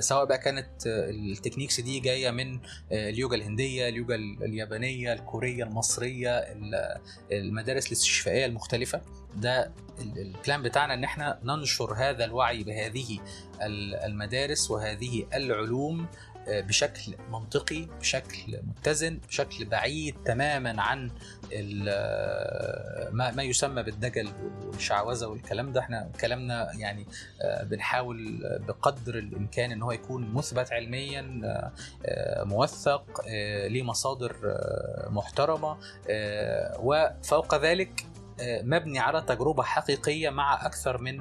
سواء 0.00 0.24
بقى 0.24 0.38
كانت 0.38 0.68
ال 0.86 0.95
techniques 0.95 1.80
دي 1.80 2.00
جاية 2.00 2.30
من 2.30 2.60
اليوجا 2.92 3.36
الهندية 3.36 3.88
اليوجا 3.88 4.14
ال- 4.14 4.44
اليابانية 4.44 5.12
الكورية 5.12 5.64
المصرية 5.64 6.30
ال- 6.38 6.98
المدارس 7.32 7.86
الاستشفائية 7.86 8.46
المختلفة. 8.46 9.00
ده 9.36 9.72
ال- 10.00 10.18
ال 10.18 10.27
plan 10.27 10.62
بتاعنا 10.62 10.94
إن 10.94 11.04
إحنا 11.04 11.38
ننشر 11.44 11.94
هذا 11.94 12.24
الوعي 12.24 12.64
بهذه 12.64 13.18
ال- 13.62 13.94
المدارس 13.94 14.70
وهذه 14.70 15.26
العلوم 15.34 16.06
بشكل 16.48 17.14
منطقي 17.30 17.82
بشكل 18.00 18.60
متزن 18.62 19.18
بشكل 19.28 19.64
بعيد 19.64 20.16
تماما 20.24 20.82
عن 20.82 21.10
ال- 21.52 23.14
ما 23.14 23.30
ما 23.30 23.42
يسمى 23.42 23.82
بالدجل 23.82 24.28
والشعوذة 24.66 25.26
والكلام 25.26 25.72
ده. 25.72 25.80
إحنا 25.80 26.10
كلامنا 26.20 26.72
يعني 26.78 27.06
آه، 27.42 27.62
بنحاول 27.64 28.38
بقدر 28.68 29.18
الإمكان 29.18 29.72
إن 29.72 29.82
هو 29.82 29.92
يكون 29.92 30.34
مثبت 30.34 30.72
علميا 30.72 31.40
آه، 31.44 31.72
آه، 32.06 32.44
موثق 32.44 33.24
آه، 33.28 33.66
ليه 33.68 33.82
مصادر 33.82 34.36
آه، 34.44 35.08
محترمة 35.10 35.76
آه، 36.10 36.76
وفوق 36.80 37.54
ذلك 37.54 38.06
آه، 38.40 38.62
مبني 38.62 38.98
على 38.98 39.20
تجربة 39.22 39.62
حقيقية 39.62 40.30
مع 40.30 40.66
أكثر 40.66 40.98
من 40.98 41.20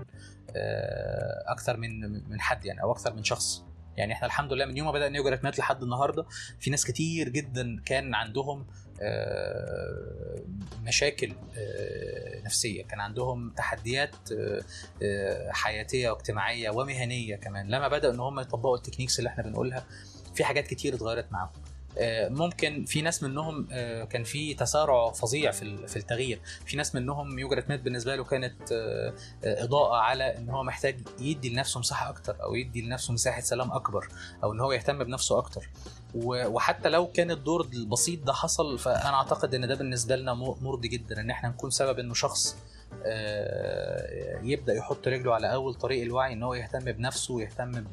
آه، 0.55 1.43
أكثر 1.47 1.77
من 1.77 1.99
من 2.29 2.41
حد 2.41 2.65
يعني 2.65 2.81
أو 2.81 2.91
أكثر 2.91 3.13
من 3.13 3.23
شخص. 3.23 3.63
يعني 3.97 4.13
إحنا 4.13 4.27
الحمد 4.27 4.53
لله 4.53 4.65
من 4.65 4.77
يوم 4.77 4.87
ما 4.87 4.93
بدانا 4.93 5.17
يوجا 5.17 5.29
رتمات 5.29 5.59
لحد 5.59 5.83
النهارده 5.83 6.25
في 6.59 6.69
ناس 6.69 6.85
كتير 6.85 7.29
جدا 7.29 7.81
كان 7.85 8.15
عندهم 8.15 8.65
آه، 9.01 10.41
مشاكل 10.83 11.33
آه، 11.57 12.41
نفسية 12.45 12.83
كان 12.83 12.99
عندهم 12.99 13.49
تحديات 13.49 14.15
آه، 15.03 15.51
حياتية 15.51 16.09
واجتماعية 16.09 16.69
ومهنية 16.69 17.35
كمان 17.35 17.67
لما 17.67 17.87
بدأوا 17.87 18.13
إن 18.13 18.19
هم 18.19 18.39
يطبقوا 18.39 18.77
التكنيكس 18.77 19.19
اللي 19.19 19.29
إحنا 19.29 19.43
بنقولها 19.43 19.85
في 20.35 20.43
حاجات 20.43 20.67
كتير 20.67 20.95
اتغيرت 20.95 21.31
معاهم. 21.31 21.51
ممكن 22.29 22.85
في 22.85 23.01
ناس 23.01 23.23
منهم 23.23 23.67
آه، 23.71 24.03
كان 24.03 24.23
في 24.23 24.53
تسارع 24.53 25.11
فظيع 25.11 25.51
في 25.51 25.87
في 25.87 25.97
التغيير. 25.97 26.41
في 26.65 26.77
ناس 26.77 26.95
منهم 26.95 27.39
يوجا 27.39 27.55
رتمات 27.55 27.79
بالنسبة 27.79 28.15
له 28.15 28.23
كانت 28.23 28.71
آه، 28.71 29.13
آه، 29.43 29.63
إضاءة 29.63 29.97
على 29.97 30.37
إن 30.37 30.49
هو 30.49 30.63
محتاج 30.63 30.99
يدي 31.19 31.49
لنفسه 31.49 31.79
مساحة 31.79 32.09
أكتر 32.09 32.43
أو 32.43 32.55
يدي 32.55 32.81
لنفسه 32.81 33.13
مساحة 33.13 33.41
سلام 33.41 33.71
أكبر 33.71 34.07
أو 34.43 34.53
إن 34.53 34.59
هو 34.59 34.71
يهتم 34.71 35.03
بنفسه 35.03 35.37
أكتر. 35.37 35.69
وحتى 36.15 36.89
لو 36.89 37.07
كان 37.07 37.31
الدور 37.31 37.67
البسيط 37.73 38.23
ده 38.23 38.33
حصل 38.33 38.79
فأنا 38.79 39.13
أعتقد 39.13 39.55
إن 39.55 39.67
ده 39.67 39.75
بالنسبة 39.75 40.15
لنا 40.15 40.33
مرضي 40.33 40.87
جدا 40.87 41.21
إن 41.21 41.29
إحنا 41.29 41.49
نكون 41.49 41.69
سبب 41.69 41.99
إنه 41.99 42.13
شخص 42.13 42.57
آه، 43.05 44.39
يبدأ 44.43 44.73
يحط 44.73 45.07
رجله 45.07 45.33
على 45.33 45.53
أول 45.53 45.73
طريق 45.73 46.01
الوعي 46.01 46.33
إن 46.33 46.43
هو 46.43 46.53
يهتم 46.53 46.91
بنفسه 46.91 47.33
ويهتم 47.33 47.85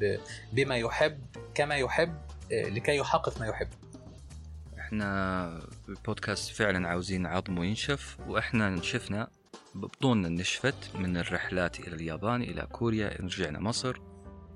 بما 0.53 0.77
يحب 0.77 1.19
كما 1.55 1.75
يحب 1.75 2.13
آه، 2.51 2.69
لكي 2.69 2.97
يحقق 2.97 3.39
ما 3.39 3.47
يحب. 3.47 3.67
إحنا 4.93 5.61
البودكاست 5.89 6.49
فعلا 6.51 6.87
عاوزين 6.87 7.25
عظم 7.25 7.57
وينشف 7.59 8.17
وإحنا 8.27 8.69
نشفنا 8.69 9.27
بطوننا 9.75 10.29
نشفت 10.29 10.95
من 10.95 11.17
الرحلات 11.17 11.79
إلى 11.79 11.95
اليابان 11.95 12.41
إلى 12.41 12.61
كوريا 12.61 13.17
رجعنا 13.21 13.59
مصر. 13.59 13.99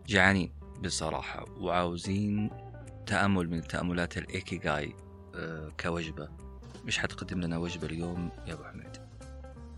جعانين 0.08 0.52
بصراحة 0.84 1.46
وعاوزين 1.58 2.50
تأمل 3.06 3.50
من 3.50 3.62
تأملات 3.62 4.18
الإيكيغاي 4.18 4.96
آه، 5.36 5.72
كوجبة. 5.80 6.30
مش 6.86 6.98
حتقدم 7.00 7.42
لنا 7.42 7.58
وجبة 7.58 7.88
اليوم 7.88 8.30
يا 8.48 8.54
أبو 8.54 8.64
حميد؟ 8.64 8.98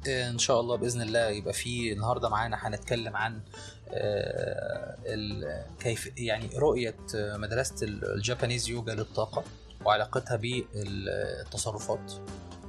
إن 0.07 0.37
شاء 0.37 0.59
الله 0.59 0.75
بإذن 0.75 1.01
الله 1.01 1.29
يبقى 1.29 1.53
في 1.53 1.93
النهارده 1.93 2.29
معانا 2.29 2.67
هنتكلم 2.67 3.15
عن 3.15 3.41
آه، 3.89 5.65
كيف 5.79 6.11
يعني 6.17 6.49
رؤية 6.57 6.95
مدرسة 7.15 7.75
الجابانيز 7.87 8.69
يوجا 8.69 8.95
للطاقة. 8.95 9.43
وعلاقتها 9.85 10.35
بالتصرفات 10.35 12.13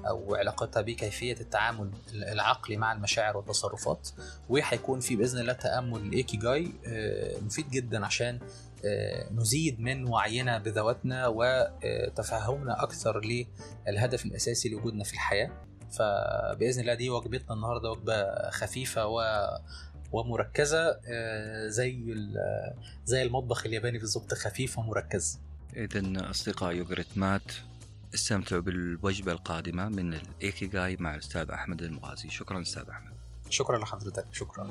أو 0.09 0.35
علاقتها 0.35 0.81
بكيفية 0.83 1.33
التعامل 1.41 1.91
العقلي 2.15 2.77
مع 2.77 2.93
المشاعر 2.93 3.37
والتصرفات. 3.37 4.09
وهيكون 4.49 5.01
في 5.01 5.17
بإذن 5.17 5.39
الله 5.39 5.53
تأمل 5.53 6.01
الايكي 6.01 6.37
جاي 6.37 6.73
آه، 6.87 7.39
مفيد 7.41 7.71
جدا 7.71 8.07
عشان 8.07 8.39
آه، 8.85 9.33
نزيد 9.33 9.81
من 9.81 10.09
وعينا 10.09 10.59
بذواتنا 10.59 11.27
وتفهمنا 11.27 12.83
أكثر 12.83 13.21
للهدف 13.89 14.27
الأساسي 14.27 14.69
لوجودنا 14.69 15.05
في 15.05 15.13
الحياة. 15.13 15.51
فبإذن 15.91 16.81
الله 16.81 16.95
دي 16.95 17.11
وجبتنا 17.11 17.55
النهارده 17.55 17.91
وجبة 17.91 18.51
خفيفة 18.51 19.07
و 19.07 19.23
ومركزة 20.13 21.01
آه، 21.09 21.69
زي 21.69 22.15
زي 23.05 23.23
المطبخ 23.23 23.67
الياباني 23.67 23.99
بالظبط 23.99 24.35
خفيف 24.35 24.79
ومركز. 24.79 25.41
إذا 25.77 26.31
أصدقاء 26.31 26.75
يوغريتمات 26.75 27.53
استمتعوا 28.15 28.63
بالوجبة 28.63 29.33
القادمة 29.33 29.89
من 29.89 30.15
الإيكيغاي 30.15 30.97
مع 31.01 31.15
الأستاذ 31.15 31.51
أحمد 31.51 31.83
المغازي. 31.83 32.29
شكرا 32.31 32.63
أستاذ 32.63 32.83
أحمد. 32.91 33.13
شكرا 33.51 33.79
لحضرتك. 33.79 34.25
شكرا. 34.33 34.71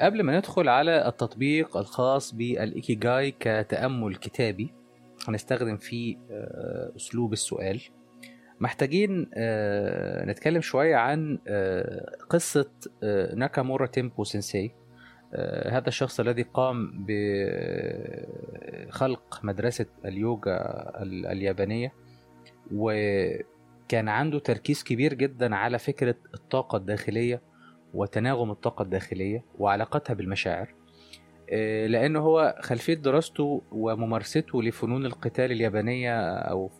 قبل 0.00 0.22
ما 0.22 0.38
ندخل 0.38 0.68
على 0.68 1.08
التطبيق 1.08 1.76
الخاص 1.76 2.34
بالإيكيجاي 2.34 3.30
كتأمل 3.40 4.16
كتابي 4.16 4.72
هنستخدم 5.28 5.76
فيه 5.76 6.16
آه، 6.30 6.92
أسلوب 6.96 7.32
السؤال. 7.32 7.80
محتاجين 8.60 9.30
آه، 9.34 10.24
نتكلم 10.24 10.60
شوية 10.60 10.96
عن 10.96 11.38
آه، 11.48 12.16
قصة 12.30 12.70
آه، 13.02 13.34
ناكامورا 13.34 13.86
تيمبو 13.86 14.24
سينسي. 14.24 14.72
هذا 15.68 15.88
الشخص 15.88 16.20
الذي 16.20 16.42
قام 16.42 17.04
بخلق 18.88 19.40
مدرسة 19.42 19.86
اليوجا 20.04 20.56
ال- 21.02 21.26
اليابانية 21.26 21.92
وكان 22.72 24.08
عنده 24.08 24.38
تركيز 24.38 24.82
كبير 24.82 25.14
جدا 25.14 25.56
على 25.56 25.78
فكرة 25.78 26.14
الطاقة 26.34 26.76
الداخلية 26.76 27.42
وتناغم 27.94 28.50
الطاقة 28.50 28.82
الداخلية 28.82 29.44
وعلاقتها 29.58 30.14
بالمشاعر. 30.14 30.74
لأنه 31.86 32.20
هو 32.20 32.56
خلفية 32.60 32.94
دراسته 32.94 33.62
وممارسته 33.72 34.62
لفنون 34.62 35.06
القتال 35.06 35.52
اليابانية 35.52 36.20
أو 36.30 36.70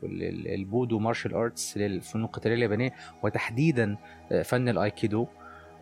البودو 0.47 0.99
مارشال 0.99 1.35
أرتس 1.35 1.79
للفنون 1.79 2.25
القتالية 2.25 2.57
اليابانية 2.57 2.93
وتحديدا 3.23 3.97
آه، 4.33 4.43
فن 4.43 4.69
الأيكيدو. 4.69 5.27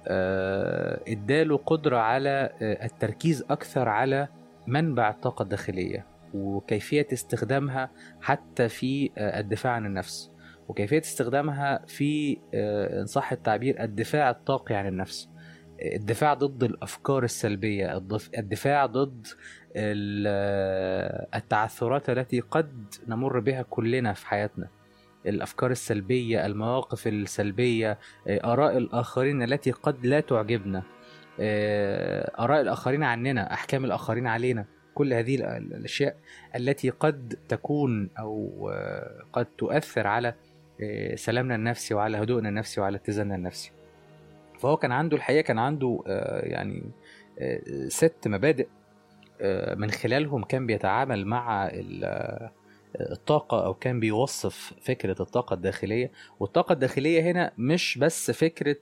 آه، 0.06 1.00
إداله 1.08 1.56
قدرة 1.56 1.96
على 1.96 2.50
آه، 2.62 2.84
التركيز 2.84 3.44
أكثر 3.50 3.88
على 3.88 4.28
منبع 4.66 5.10
الطاقة 5.10 5.42
الداخلية 5.42 6.06
وكيفية 6.34 7.06
استخدامها 7.12 7.90
حتى 8.20 8.68
في 8.68 9.10
آه، 9.18 9.40
الدفاع 9.40 9.72
عن 9.72 9.86
النفس 9.86 10.30
وكيفية 10.68 10.98
استخدامها 10.98 11.82
في 11.86 12.38
آه، 12.54 13.00
إن 13.00 13.06
صح 13.06 13.32
التعبير 13.32 13.82
الدفاع 13.84 14.30
الطاقي 14.30 14.74
عن 14.74 14.86
النفس. 14.86 15.28
آه، 15.28 15.33
الدفاع 15.82 16.34
ضد 16.34 16.62
الأفكار 16.64 17.24
السلبية 17.24 17.96
الضف- 17.96 18.30
الدفاع 18.38 18.86
ضد 18.86 19.26
ال- 19.76 21.26
التعثرات 21.34 22.10
التي 22.10 22.40
قد 22.40 22.94
نمر 23.08 23.38
بها 23.40 23.62
كلنا 23.62 24.12
في 24.12 24.26
حياتنا. 24.26 24.68
الأفكار 25.26 25.70
السلبية 25.70 26.46
المواقف 26.46 27.06
السلبية 27.06 27.98
آه، 28.28 28.52
آراء 28.52 28.76
الآخرين 28.78 29.42
التي 29.42 29.70
قد 29.70 30.06
لا 30.06 30.20
تعجبنا 30.20 30.82
آه، 31.40 32.30
آراء 32.38 32.60
الآخرين 32.60 33.02
عننا 33.02 33.52
أحكام 33.52 33.84
الآخرين 33.84 34.26
علينا. 34.26 34.64
كل 34.94 35.12
هذه 35.12 35.34
ال- 35.36 35.42
ال- 35.42 35.74
الأشياء 35.74 36.16
التي 36.56 36.90
قد 36.90 37.36
تكون 37.48 38.10
أو 38.18 38.70
آه، 38.74 39.22
قد 39.32 39.46
تؤثر 39.58 40.06
على 40.06 40.34
آه، 40.82 41.14
سلامنا 41.14 41.54
النفسي 41.54 41.94
وعلى 41.94 42.16
هدوءنا 42.22 42.48
النفسي 42.48 42.80
وعلى 42.80 42.96
اتزاننا 42.96 43.34
النفسي. 43.34 43.72
فهو 44.58 44.76
كان 44.76 44.92
عنده 44.92 45.16
الحقيقة 45.16 45.40
كان 45.40 45.58
عنده 45.58 46.02
آه، 46.06 46.40
يعني 46.46 46.82
آه، 47.38 47.60
ست 47.88 48.28
مبادئ 48.28 48.66
آه، 49.40 49.74
من 49.74 49.90
خلالهم 49.90 50.44
كان 50.44 50.66
بيتعامل 50.66 51.26
مع 51.26 51.66
ال- 51.66 52.50
الطاقة 53.00 53.64
أو 53.64 53.74
كان 53.74 54.00
بيوصف 54.00 54.72
فكرة 54.82 55.16
الطاقة 55.22 55.54
الداخلية. 55.54 56.10
والطاقة 56.40 56.72
الداخلية 56.72 57.22
هنا 57.22 57.52
مش 57.58 57.98
بس 57.98 58.30
فكرة 58.30 58.76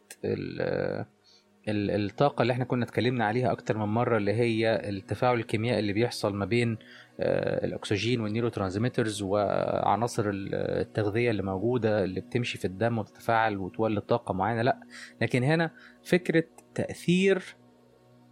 الطاقة 1.68 2.42
اللي 2.42 2.52
إحنا 2.52 2.64
كنا 2.64 2.84
اتكلمنا 2.84 3.24
عليها 3.24 3.52
أكتر 3.52 3.78
من 3.78 3.84
مرة 3.84 4.16
اللي 4.16 4.32
هي 4.32 4.88
التفاعل 4.88 5.34
الكيميائي 5.34 5.78
اللي 5.78 5.92
بيحصل 5.92 6.34
ما 6.34 6.44
بين 6.44 6.78
آه، 7.20 7.64
الأكسجين 7.64 8.20
وال 8.20 8.48
neurotransmitters 8.48 9.22
وعناصر 9.22 10.28
ال- 10.30 10.54
التغذية 10.54 11.30
اللي 11.30 11.42
موجودة 11.42 12.04
اللي 12.04 12.20
بتمشي 12.20 12.58
في 12.58 12.64
الدم 12.64 12.98
وتتفاعل 12.98 13.56
وتولد 13.56 14.00
طاقة 14.02 14.34
معينة. 14.34 14.62
لأ 14.62 14.80
لكن 15.20 15.42
هنا 15.44 15.70
فكرة 16.04 16.44
تأثير 16.74 17.42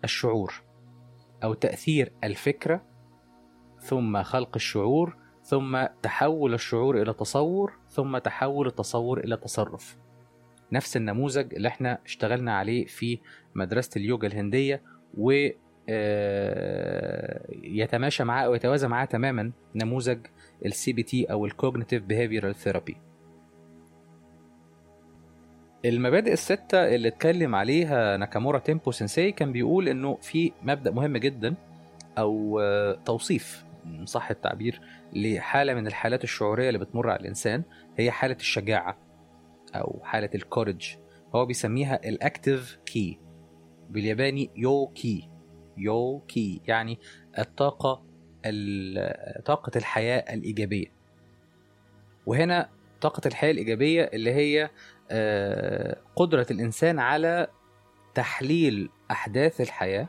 الشعور 0.04 0.54
أو 1.44 1.54
تأثير 1.54 2.12
الفكرة 2.24 2.82
ثم 3.80 4.22
خلق 4.22 4.50
الشعور 4.56 5.16
ثم 5.42 5.84
تحول 6.02 6.54
الشعور 6.54 7.02
إلى 7.02 7.12
تصور 7.12 7.72
ثم 7.88 8.18
تحول 8.18 8.66
التصور 8.66 9.20
إلى 9.20 9.36
تصرف. 9.36 9.96
نفس 10.72 10.96
النموذج 10.96 11.54
اللي 11.54 11.68
إحنا 11.68 11.98
اشتغلنا 12.06 12.56
عليه 12.56 12.86
في 12.86 13.18
مدرسة 13.54 13.90
اليوجا 13.96 14.28
الهندية 14.28 14.82
و 15.18 15.48
آه، 15.88 17.46
يتماشى 17.62 18.24
معاه 18.24 18.44
أو 18.44 18.54
يتوازى 18.54 18.88
معاه 18.88 19.04
تماما 19.04 19.52
نموذج 19.74 20.18
ال 20.66 20.92
CBT 20.92 21.24
أو 21.24 21.46
ال 21.46 21.52
cognitive 21.52 22.02
behavioral 22.02 22.54
therapy 22.54 22.96
المبادئ 25.84 26.32
الستة 26.32 26.94
اللي 26.94 27.08
اتكلم 27.08 27.54
عليها 27.54 28.16
ناكامورا 28.16 28.58
تيمبو 28.58 28.92
سensei 28.92 29.28
كان 29.36 29.52
بيقول 29.52 29.88
إنه 29.88 30.18
في 30.22 30.52
مبدأ 30.62 30.90
مهم 30.90 31.16
جدا 31.16 31.54
أو 32.18 32.60
آه، 32.60 32.92
توصيف 33.04 33.64
صح 34.04 34.30
التعبير 34.30 34.80
لحالة 35.12 35.74
من 35.74 35.86
الحالات 35.86 36.24
الشعورية 36.24 36.68
اللي 36.68 36.78
بتمر 36.78 37.10
على 37.10 37.20
الإنسان 37.20 37.62
هي 37.96 38.10
حالة 38.10 38.36
الشجاعة. 38.40 39.09
أو 39.74 40.00
حالة 40.04 40.30
ال 40.34 40.42
courage 40.42 40.96
هو 41.34 41.46
بيسميها 41.46 42.08
ال 42.08 42.18
active 42.18 42.78
ki 42.86 43.18
بالياباني 43.90 44.50
yūki 44.56 45.28
yūki 45.76 46.60
يعني 46.66 46.98
الطاقة 47.38 48.04
ال- 48.46 49.44
طاقة 49.44 49.72
الحياة 49.76 50.34
الإيجابية. 50.34 50.86
وهنا 52.26 52.70
طاقة 53.00 53.22
الحياة 53.26 53.50
الإيجابية 53.50 54.02
اللي 54.14 54.32
هي 54.34 54.70
آه، 55.10 55.96
قدرة 56.16 56.46
الإنسان 56.50 56.98
على 56.98 57.46
تحليل 58.14 58.90
أحداث 59.10 59.60
الحياة. 59.60 60.08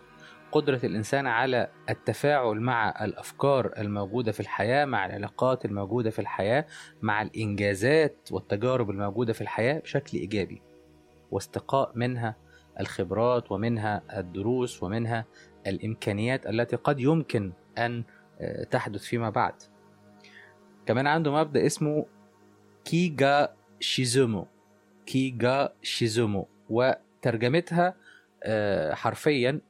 قدرة 0.52 0.80
الإنسان 0.84 1.28
على 1.28 1.68
التفاعل 1.90 2.60
مع 2.60 3.04
الأفكار 3.06 3.74
الموجودة 3.78 4.32
في 4.32 4.40
الحياة 4.40 4.86
مع 4.86 5.06
العلاقات 5.06 5.66
الموجودة 5.66 6.10
في 6.10 6.20
الحياة 6.20 6.66
مع 7.02 7.22
الإنجازات 7.22 8.30
والتجارب 8.32 8.90
الموجودة 8.90 9.34
في 9.34 9.42
الحياة 9.42 9.80
بشكل 9.80 10.18
إيجابي 10.18 10.62
واستقاء 11.32 11.92
منها 11.96 12.36
الخبرات 12.80 13.52
ومنها 13.52 14.20
الدروس 14.20 14.84
ومنها 14.84 15.26
الإمكانيات 15.68 16.48
التي 16.48 16.76
قد 16.76 17.00
يمكن 17.00 17.54
أن 17.78 18.04
آه، 18.42 18.64
تحدث 18.64 19.04
فيما 19.04 19.30
بعد. 19.30 19.54
كمان 20.86 21.08
عنده 21.08 21.32
مبدأ 21.32 21.66
اسمه 21.66 22.06
كيجا 22.86 23.54
shizumu 23.80 24.48
ki 25.06 25.39
ga 25.39 25.74
shizumu 25.82 26.48
وترجمتها 26.70 27.96
آه، 28.44 28.94
حرفيا 28.94 29.62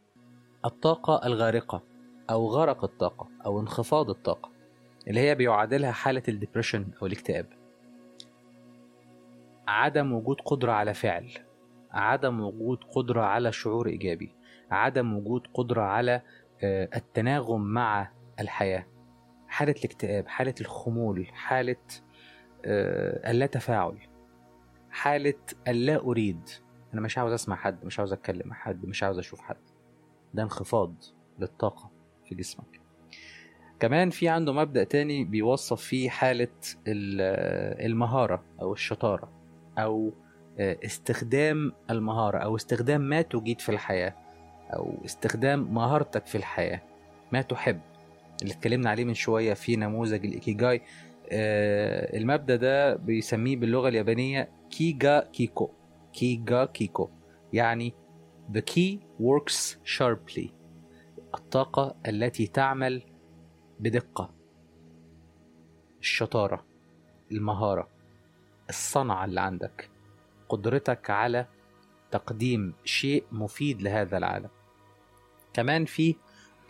الطاقة 0.66 1.28
الغارقة 1.28 1.84
أو 2.30 2.48
غرق 2.48 2.84
الطاقة 2.84 3.28
أو 3.46 3.60
انخفاض 3.60 4.10
الطاقة 4.10 4.52
اللي 5.08 5.20
هي 5.20 5.36
بيعادلها 5.36 5.92
حالة 5.92 6.24
ال 6.28 6.33
depression 6.33 6.86
أو 7.02 7.08
الاكتئاب. 7.08 7.46
عدم 9.68 10.14
وجود 10.14 10.42
قدرة 10.42 10.72
على 10.72 10.94
فعل 10.94 11.32
عدم 11.92 12.40
وجود 12.40 12.84
قدرة 12.84 13.22
على 13.22 13.52
شعور 13.52 13.88
إيجابي 13.88 14.36
عدم 14.72 15.18
وجود 15.18 15.48
قدرة 15.54 15.82
على 15.82 16.22
آه، 16.64 16.90
التناغم 16.96 17.62
مع 17.62 18.12
الحياة. 18.40 18.88
حالة 19.48 19.76
الاكتئاب 19.80 20.28
حالة 20.28 20.56
الخمول 20.62 21.28
حالة 21.34 21.76
آه، 22.66 23.32
اللا 23.32 23.46
تفاعل 23.46 23.98
حالة 24.92 25.34
اللا 25.68 26.00
أريد. 26.00 26.50
أنا 26.94 27.02
مش 27.02 27.18
عاوز 27.18 27.34
أسمع 27.34 27.56
حد 27.56 27.86
مش 27.86 28.00
عاوز 28.00 28.14
أتكلم 28.14 28.48
مع 28.48 28.56
حد 28.56 28.86
مش 28.86 29.04
عاوز 29.04 29.20
أشوف 29.20 29.42
حد. 29.42 29.71
ده 30.34 30.44
انخفاض 30.44 30.94
للطاقة 31.40 31.90
في 32.30 32.36
جسمك. 32.36 32.82
كمان 33.80 34.10
في 34.10 34.30
عنده 34.30 34.54
مبدأ 34.54 34.84
تاني 34.84 35.24
بيوصف 35.24 35.82
فيه 35.82 36.10
حالة 36.10 36.48
ال- 36.88 37.86
المهارة 37.86 38.44
أو 38.62 38.74
الشطارة 38.74 39.30
أو 39.78 40.12
استخدام 40.60 41.74
المهارة 41.90 42.38
أو 42.38 42.56
استخدام 42.56 43.02
ما 43.02 43.22
تجيد 43.22 43.62
في 43.62 43.70
الحياة 43.70 44.14
أو 44.74 44.98
استخدام 45.06 45.74
مهارتك 45.74 46.26
في 46.26 46.36
الحياة 46.36 46.82
ما 47.32 47.42
تحب. 47.42 47.80
اللي 48.42 48.54
اتكلمنا 48.54 48.90
عليه 48.90 49.06
من 49.06 49.14
شوية 49.14 49.54
في 49.54 49.76
نموذج 49.76 50.26
ال 50.26 50.34
ikigai 50.34 50.82
آه، 51.32 52.18
المبدأ 52.18 52.56
ده 52.56 52.96
بيسميه 52.96 53.58
باللغة 53.58 53.88
اليابانية 53.90 54.50
كيجا 54.70 55.20
كيكو. 55.34 55.70
كيجا 56.14 56.66
كيكو. 56.66 57.10
يعني 57.54 57.94
the 58.54 58.62
ki 58.62 59.00
works 59.20 59.78
sharply. 59.98 60.50
الطاقة 61.36 61.96
التي 62.08 62.48
تعمل 62.48 63.04
بدقة. 63.80 64.34
الشطارة. 66.00 66.66
المهارة. 67.32 67.88
الصنعة 68.70 69.26
اللي 69.26 69.42
عندك. 69.42 69.90
قدرتك 70.50 71.10
على 71.10 71.48
تقديم 72.12 72.74
شيء 72.84 73.24
مفيد 73.32 73.82
لهذا 73.82 74.18
العالم. 74.18 74.50
كمان 75.54 75.86
في 75.86 76.16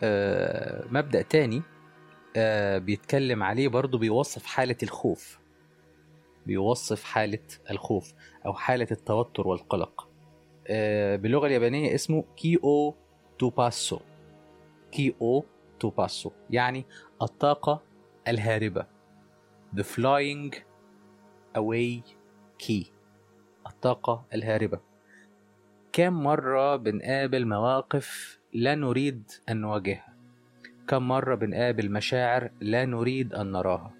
آه، 0.02 0.84
مبدأ 0.90 1.22
تاني 1.22 1.62
آه، 2.36 2.78
بيتكلم 2.78 3.42
عليه 3.42 3.68
برضو 3.68 3.98
بيوصف 3.98 4.46
حالة 4.46 4.76
الخوف. 4.82 5.38
بيوصف 6.46 7.04
حالة 7.04 7.44
الخوف 7.70 8.12
أو 8.46 8.54
حالة 8.54 8.86
التوتر 8.90 9.48
والقلق. 9.48 10.11
آه، 10.68 11.16
باللغة 11.16 11.46
اليابانية 11.46 11.94
اسمه 11.94 12.24
ki 12.36 12.58
o 12.64 12.94
tobasu 13.38 13.98
ki 14.92 15.14
o 15.22 15.44
tobasu 15.80 16.30
يعني 16.50 16.84
الطاقة 17.22 17.82
الهاربة. 18.28 18.86
The 19.76 19.82
flying 19.82 20.54
away 21.58 22.02
key. 22.62 22.86
الطاقة 23.66 24.24
الهاربة. 24.34 24.80
كم 25.92 26.12
مرة 26.12 26.76
بنقابل 26.76 27.46
مواقف 27.46 28.40
لا 28.52 28.74
نريد 28.74 29.30
أن 29.48 29.60
نواجهها؟ 29.60 30.14
كم 30.88 31.08
مرة 31.08 31.34
بنقابل 31.34 31.90
مشاعر 31.90 32.50
لا 32.60 32.84
نريد 32.84 33.34
أن 33.34 33.52
نراها؟ 33.52 33.94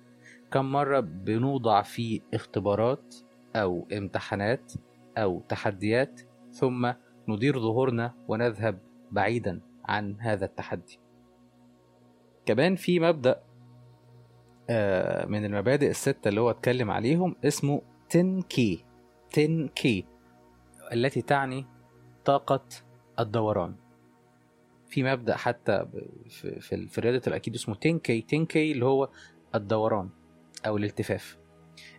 كم 0.51 0.73
مرة 0.73 1.01
بنوضع 1.01 1.83
في 1.83 2.21
اختبارات 2.35 3.15
أو 3.57 3.89
امتحانات 3.93 4.73
أو 5.19 5.43
تحديات 5.49 6.21
ثم 6.53 6.93
ندير 7.29 7.61
ظهورنا 7.61 8.15
ونذهب 8.29 8.79
بعيدا 9.11 9.61
عن 9.85 10.21
هذا 10.21 10.45
التحدي. 10.45 10.99
كمان 12.47 12.77
في 12.77 13.01
مبدأ 13.01 13.43
آه، 14.71 15.27
من 15.27 15.45
المبادئ 15.45 15.91
الستة 15.91 16.29
اللي 16.29 16.41
هو 16.41 16.51
أتكلم 16.51 16.91
عليهم 16.91 17.37
اسمه 17.45 17.83
تنكي 18.09 18.85
تنكي 19.31 20.07
التي 20.93 21.23
تعني 21.23 21.67
طاقة 22.25 22.65
الدوران. 23.21 23.75
في 24.87 25.03
مبدأ 25.03 25.37
حتى 25.37 25.87
في 26.61 27.01
رياضة 27.01 27.23
الأكيد 27.27 27.55
اسمه 27.55 27.75
تنكي 27.75 28.21
تنكي 28.21 28.73
اللي 28.73 28.85
هو 28.85 29.09
الدوران 29.55 30.11
أو 30.67 30.77
الالتفاف. 30.77 31.42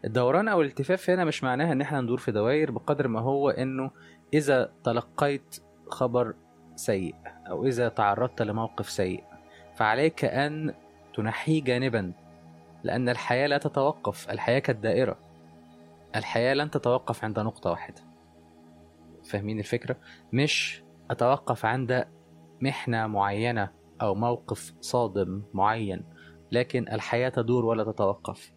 الدوران 0.06 0.48
أو 0.48 0.62
الالتفاف 0.62 1.10
هنا 1.10 1.26
مش 1.26 1.44
معناها 1.44 1.72
إن 1.72 1.82
إحنا 1.82 2.02
ندور 2.02 2.18
في 2.18 2.32
دوائر 2.32 2.72
بقدر 2.72 3.08
ما 3.08 3.20
هو 3.20 3.50
إنه 3.50 3.92
إذا 4.34 4.72
تلقيت 4.84 5.60
خبر 5.88 6.36
سيء 6.76 7.16
أو 7.50 7.66
إذا 7.66 7.90
تعرضت 7.90 8.42
لموقف 8.42 8.90
سيء. 8.90 9.24
فعليك 9.76 10.26
أن 10.26 10.74
تنحيه 11.16 11.64
جانبا 11.64 12.14
لأن 12.84 13.10
الحياة 13.10 13.48
لا 13.48 13.58
تتوقف 13.58 14.30
الحياة 14.30 14.60
كالدائرة. 14.60 15.18
الحياة 16.16 16.54
لن 16.54 16.72
تتوقف 16.72 17.24
عند 17.24 17.40
نقطة 17.40 17.70
واحدة. 17.70 18.02
فاهمين 19.24 19.60
الفكرة؟ 19.60 19.96
مش 20.34 20.84
أتوقف 21.12 21.66
عند 21.66 22.08
محنة 22.62 23.08
معينة 23.08 23.70
أو 24.02 24.16
موقف 24.16 24.74
صادم 24.82 25.44
معين 25.54 26.04
لكن 26.52 26.88
الحياة 26.88 27.30
تدور 27.30 27.66
ولا 27.66 27.84
تتوقف. 27.84 28.53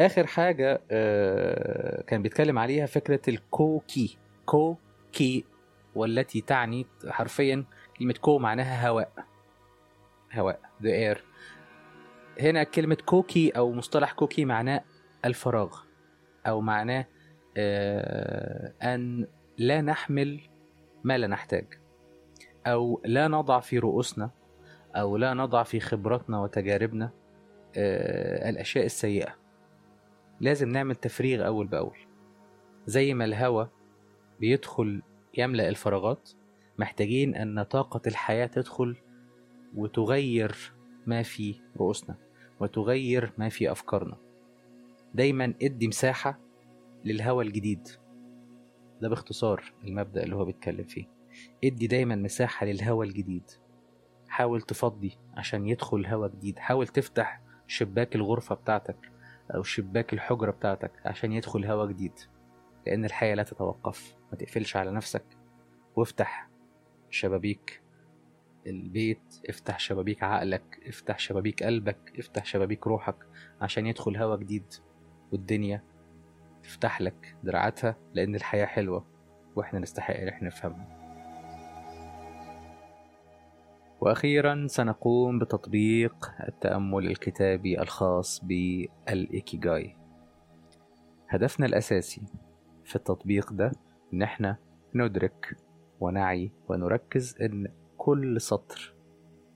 آخر 0.00 0.26
حاجة 0.26 0.80
آه، 0.90 2.02
كان 2.02 2.22
بيتكلم 2.22 2.58
عليها 2.58 2.86
فكرة 2.86 3.20
الكوكي. 3.28 4.18
kūki 4.46 5.44
والتي 5.94 6.40
تعني 6.40 6.86
حرفيا 7.08 7.64
كلمة 7.98 8.14
kū 8.20 8.38
معناها 8.38 8.88
هواء. 8.88 9.12
هواء 10.32 10.60
the 10.82 11.16
air. 11.16 11.18
هنا 12.40 12.62
كلمة 12.62 12.98
kūki 13.06 13.50
أو 13.50 13.72
مصطلح 13.72 14.12
كوكي 14.12 14.44
معناه 14.44 14.84
الفراغ 15.24 15.78
أو 16.46 16.60
معناه 16.60 17.06
آه، 17.56 18.72
أن 18.82 19.26
لا 19.58 19.80
نحمل 19.80 20.40
ما 21.04 21.18
لا 21.18 21.26
نحتاج 21.26 21.66
أو 22.66 23.00
لا 23.04 23.28
نضع 23.28 23.60
في 23.60 23.78
رؤوسنا 23.78 24.30
أو 24.96 25.16
لا 25.16 25.34
نضع 25.34 25.62
في 25.62 25.80
خبراتنا 25.80 26.40
وتجاربنا 26.40 27.10
آه، 27.76 28.50
الأشياء 28.50 28.84
السيئة. 28.84 29.47
لازم 30.40 30.68
نعمل 30.68 30.94
تفريغ 30.94 31.46
أول 31.46 31.66
بأول. 31.66 31.98
زي 32.86 33.14
ما 33.14 33.24
الهواء 33.24 33.68
بيدخل 34.40 35.02
يملأ 35.38 35.68
الفراغات 35.68 36.30
محتاجين 36.78 37.34
أن 37.34 37.62
طاقة 37.62 38.00
الحياة 38.06 38.46
تدخل 38.46 38.96
وتغير 39.74 40.72
ما 41.06 41.22
في 41.22 41.60
رؤوسنا 41.76 42.16
وتغير 42.60 43.32
ما 43.38 43.48
في 43.48 43.72
أفكارنا. 43.72 44.16
دايما 45.14 45.54
ادي 45.62 45.88
مساحة 45.88 46.38
للهوى 47.04 47.44
الجديد. 47.44 47.88
ده 49.00 49.08
باختصار 49.08 49.72
المبدأ 49.84 50.22
اللي 50.22 50.36
هو 50.36 50.44
بيتكلم 50.44 50.84
فيه. 50.84 51.04
ادي 51.64 51.86
دايما 51.86 52.16
مساحة 52.16 52.66
للهوى 52.66 53.06
الجديد. 53.06 53.50
حاول 54.28 54.62
تفضي 54.62 55.18
عشان 55.36 55.68
يدخل 55.68 56.06
هوا 56.06 56.28
جديد. 56.28 56.58
حاول 56.58 56.86
تفتح 56.86 57.40
شباك 57.66 58.16
الغرفة 58.16 58.54
بتاعتك. 58.54 59.10
أو 59.54 59.62
شباك 59.62 60.12
الحجرة 60.12 60.50
بتاعتك 60.50 60.92
عشان 61.04 61.32
يدخل 61.32 61.64
هوا 61.64 61.86
جديد. 61.86 62.12
لأن 62.86 63.04
الحياة 63.04 63.34
لا 63.34 63.42
تتوقف. 63.42 64.14
ما 64.32 64.38
تقفلش 64.38 64.76
على 64.76 64.90
نفسك. 64.90 65.24
وافتح 65.96 66.48
شبابيك 67.10 67.82
البيت. 68.66 69.40
افتح 69.48 69.78
شبابيك 69.78 70.22
عقلك. 70.22 70.80
افتح 70.86 71.18
شبابيك 71.18 71.62
قلبك. 71.62 72.12
افتح 72.18 72.44
شبابيك 72.44 72.86
روحك 72.86 73.16
عشان 73.60 73.86
يدخل 73.86 74.16
هوا 74.16 74.36
جديد 74.36 74.74
والدنيا 75.32 75.82
تفتح 76.62 77.00
لك 77.00 77.36
دراعاتها. 77.42 77.96
لأن 78.14 78.34
الحياة 78.34 78.66
حلوة. 78.66 79.06
وإحنا 79.56 79.78
نستحق 79.78 80.14
إن 80.14 80.28
إحنا 80.28 80.48
نفهمها. 80.48 80.97
وأخيرا 84.00 84.66
سنقوم 84.66 85.38
بتطبيق 85.38 86.30
التأمل 86.48 87.06
الكتابي 87.06 87.82
الخاص 87.82 88.44
بالإيكيجاي 88.44 89.96
هدفنا 91.28 91.66
الأساسي 91.66 92.22
في 92.84 92.96
التطبيق 92.96 93.52
ده 93.52 93.72
إن 94.14 94.22
إحنا 94.22 94.56
ندرك 94.94 95.56
ونعي 96.00 96.50
ونركز 96.68 97.36
إن 97.42 97.68
كل 97.96 98.40
سطر 98.40 98.94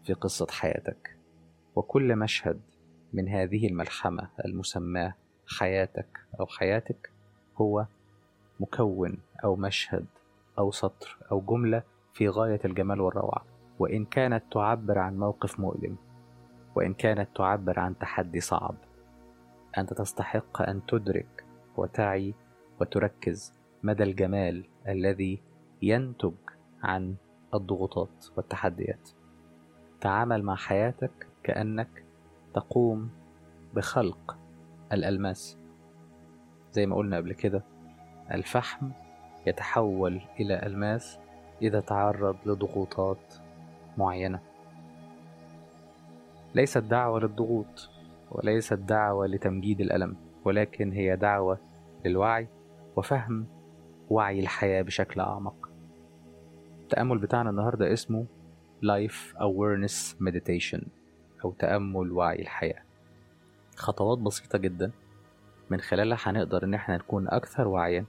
في 0.05 0.13
قصة 0.13 0.47
حياتك 0.51 1.17
وكل 1.77 2.17
مشهد 2.17 2.61
من 3.13 3.29
هذه 3.29 3.67
الملحمة 3.67 4.29
المسماة 4.45 5.15
حياتك 5.59 6.19
أو 6.41 6.47
حياتك 6.47 7.11
هو 7.57 7.87
مكون 8.61 9.19
أو 9.45 9.57
مشهد 9.57 10.07
أو 10.59 10.71
سطر 10.71 11.19
أو 11.33 11.41
جملة 11.41 11.83
في 12.13 12.29
غاية 12.29 12.61
الجمال 12.65 13.01
والروعة. 13.01 13.45
وإن 13.83 14.05
كانت 14.05 14.43
تعبر 14.53 14.99
عن 14.99 15.19
موقف 15.19 15.61
مؤلم 15.61 15.97
وإن 16.75 16.95
كانت 16.95 17.29
تعبر 17.37 17.81
عن 17.81 17.99
تحدي 17.99 18.41
صعب 18.41 18.75
أنت 19.79 19.93
تستحق 19.93 20.63
أن 20.63 20.87
تدرك 20.87 21.45
وتعي 21.77 22.35
وتركز 22.81 23.53
مدى 23.83 24.03
الجمال 24.03 24.65
الذي 24.89 25.43
ينتج 25.83 26.33
عن 26.83 27.15
الضغوطات 27.55 28.27
والتحديات. 28.37 29.09
تعامل 30.01 30.43
مع 30.43 30.55
حياتك 30.55 31.27
كأنك 31.43 32.05
تقوم 32.55 33.11
بخلق 33.75 34.39
الألماس. 34.93 35.59
زي 36.73 36.87
ما 36.87 36.97
قلنا 36.97 37.17
قبل 37.17 37.33
كده 37.33 37.63
الفحم 38.31 38.91
يتحول 39.47 40.21
إلى 40.41 40.67
ألماس 40.67 41.19
إذا 41.63 41.81
تعرض 41.81 42.37
لضغوطات 42.47 43.35
معينة. 43.99 44.41
ليست 46.55 46.79
دعوة 46.79 47.21
للضغوط 47.21 47.91
وليست 48.31 48.75
دعوة 48.75 49.27
لتمجيد 49.27 49.81
الألم 49.81 50.17
ولكن 50.45 50.93
هي 50.93 51.17
دعوة 51.17 51.59
للوعي 52.05 52.49
وفهم 52.97 53.47
وعي 54.11 54.41
الحياة 54.41 54.83
بشكل 54.83 55.21
أعمق. 55.21 55.71
التأمل 56.81 57.19
بتاعنا 57.19 57.51
النهاردة 57.51 57.93
اسمه 57.93 58.27
Life 58.83 59.37
Awareness 59.37 60.17
Meditation 60.21 60.83
أو 61.45 61.53
تأمل 61.53 62.13
وعي 62.13 62.43
الحياة. 62.43 62.83
خطوات 63.77 64.19
بسيطة 64.19 64.59
جدا. 64.59 64.91
من 65.71 65.81
خلالها 65.81 66.19
هنقدر 66.23 66.65
إن 66.65 66.75
إحنا 66.75 66.97
نكون 66.97 67.29
أكثر 67.29 67.69
وعيا 67.69 68.05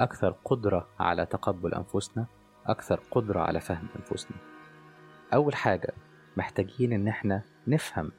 أكثر 0.00 0.30
قدرة 0.44 0.86
على 1.00 1.26
تقبل 1.26 1.74
أنفسنا 1.74 2.26
أكثر 2.66 3.00
قدرة 3.10 3.40
على 3.40 3.60
فهم 3.60 3.88
أنفسنا. 3.96 4.36
أول 5.34 5.54
حاجة 5.54 5.94
محتاجين 6.36 6.92
إن 6.92 7.08
إحنا 7.08 7.42
نفهم 7.66 8.12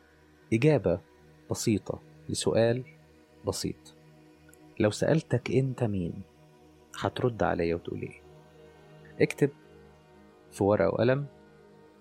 إجابة 0.53 0.99
بسيطة 1.51 2.01
لسؤال 2.29 2.83
بسيط. 3.47 3.95
لو 4.79 4.91
سألتك 4.91 5.51
أنت 5.51 5.83
مين 5.83 6.13
هترد 6.99 7.43
عليا 7.43 7.75
وتقول 7.75 8.01
إيه؟ 8.01 8.21
اكتب 9.21 9.49
في 10.51 10.63
ورقة 10.63 10.87
وقلم 10.89 11.25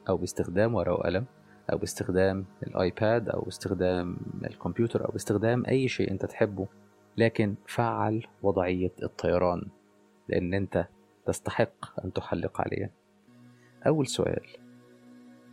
أو 0.09 0.17
باستخدام 0.17 0.75
ورقة 0.75 0.93
وقلم 0.93 1.25
أو 1.73 1.79
باستخدام 1.79 2.45
الآيباد 2.63 3.29
أو 3.29 3.41
باستخدام 3.41 4.17
الكمبيوتر 4.45 5.07
أو 5.07 5.13
باستخدام 5.13 5.67
أي 5.67 5.89
شيء 5.89 6.11
أنت 6.11 6.25
تحبه 6.27 6.67
لكن 7.17 7.55
فعل 7.67 8.27
وضعية 8.43 8.93
الطيران 9.03 9.69
لأن 10.29 10.55
أنت 10.55 10.87
تستحق 11.27 12.05
أن 12.05 12.13
تحلق 12.13 12.61
عليها. 12.61 12.91
أول 13.87 14.07
سؤال 14.07 14.47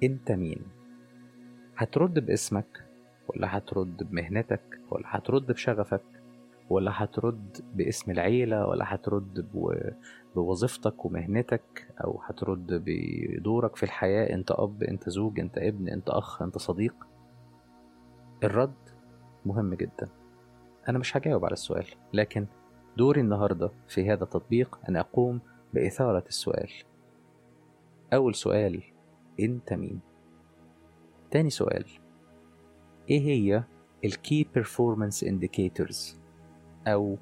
أنت 0.04 0.32
مين؟ 0.32 0.62
هترد 1.78 2.26
باسمك 2.26 2.86
ولا 3.28 3.58
هترد 3.58 4.04
بمهنتك 4.04 4.80
ولا 4.91 5.06
هترد 5.08 5.52
بشغفك 5.52 6.04
ولا 6.70 6.91
هترد 6.93 7.58
باسم 7.74 8.12
العيلة 8.12 8.68
ولا 8.68 8.96
هترد 8.96 9.48
بوظيفتك 10.36 11.06
ومهنتك 11.06 11.88
أو 12.04 12.22
هترد 12.26 12.84
بدورك 12.86 13.76
في 13.76 13.84
الحياة 13.84 14.34
أنت 14.34 14.52
أب 14.52 14.84
أنت 14.84 15.10
زوج 15.10 15.39
أنت 15.39 15.58
ابن 15.58 15.88
أنت 15.89 16.10
أخ 16.10 16.41
أنت 16.41 16.58
صديق؟ 16.58 16.96
الرد 18.43 18.74
مهم 19.46 19.74
جدا. 19.74 20.10
أنا 20.89 21.00
مش 21.00 21.18
هجاوب 21.18 21.46
على 21.46 21.54
السؤال 21.54 21.86
لكن 22.14 22.46
دوري 22.98 23.22
النهاردة 23.22 23.72
في 23.88 24.12
هذا 24.12 24.24
التطبيق 24.24 24.80
أن 24.89 24.96
أقوم 24.96 25.39
بإثارة 25.74 26.24
السؤال. 26.28 26.70
أول 28.14 28.36
سؤال 28.36 28.84
أنت 29.40 29.74
مين؟ 29.74 30.00
تاني 31.32 31.50
سؤال. 31.50 31.86
إيه 33.10 33.22
هي 33.22 33.64
ال 34.06 34.12
Key 34.12 34.46
Performance 34.60 35.28
Indicators 35.28 36.16
أو 36.88 37.18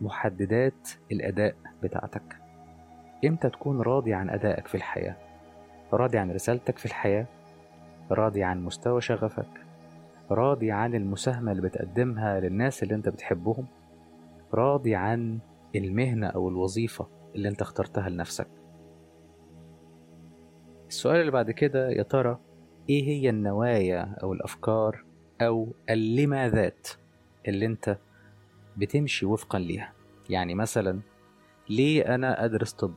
محددات 0.00 0.88
الأداء 1.12 1.56
بتاعتك؟ 1.82 2.36
إمتى 3.24 3.50
تكون 3.50 3.80
راضي 3.80 4.14
عن 4.14 4.30
أدائك 4.30 4.66
في 4.66 4.74
الحياة؟ 4.74 5.16
راضي 5.92 6.18
عن 6.18 6.30
رسالتك 6.30 6.78
في 6.78 6.86
الحياة؟ 6.86 7.26
راضي 8.10 8.42
عن 8.42 8.64
مستوى 8.64 9.00
شغفك؟ 9.00 9.64
راضي 10.30 10.70
عن 10.70 10.94
المساهمة 10.94 11.52
اللي 11.52 11.62
بتقدمها 11.62 12.40
للناس 12.40 12.82
اللي 12.82 12.94
أنت 12.94 13.08
بتحبهم؟ 13.08 13.66
راضي 14.54 14.94
عن 14.94 15.38
المهنة 15.74 16.26
أو 16.26 16.48
الوظيفة 16.48 17.06
اللي 17.34 17.48
أنت 17.48 17.62
اخترتها 17.62 18.08
لنفسك؟ 18.08 18.46
السؤال 20.94 21.20
اللي 21.20 21.30
بعد 21.30 21.50
كده 21.50 21.90
يا 21.90 22.02
ترى 22.02 22.38
إيه 22.90 23.04
هي 23.04 23.30
النوايا 23.30 24.16
أو 24.22 24.32
الأفكار 24.32 25.04
أو 25.40 25.74
اللماذات 25.90 26.88
اللي 27.48 27.66
أنت 27.66 27.98
بتمشي 28.76 29.26
وفقا 29.26 29.58
ليها؟ 29.58 29.92
يعني 30.30 30.54
مثلا 30.54 31.00
ليه 31.70 32.14
أنا 32.14 32.44
أدرس 32.44 32.72
طب؟ 32.72 32.94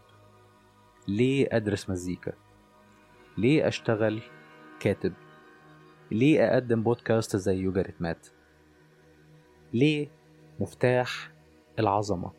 ليه 1.08 1.48
أدرس 1.52 1.90
مزيكا؟ 1.90 2.34
ليه 3.38 3.68
أشتغل 3.68 4.22
كاتب؟ 4.80 5.14
ليه 6.12 6.48
أقدم 6.54 6.84
بودكاست 6.84 7.36
زي 7.36 7.56
يوجا 7.58 7.82
ريتمات 7.82 8.28
ليه 9.74 10.08
مفتاح 10.60 11.32
العظمة؟ 11.80 12.32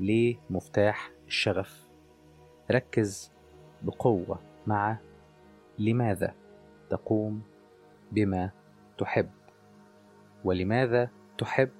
ليه 0.00 0.36
مفتاح 0.50 1.10
الشغف؟ 1.26 1.88
ركز 2.70 3.32
بقوة. 3.82 4.47
مع 4.68 4.98
لماذا 5.78 6.34
تقوم 6.90 7.42
بما 8.12 8.50
تحب؟ 8.98 9.30
ولماذا 10.44 11.10
تحب 11.38 11.70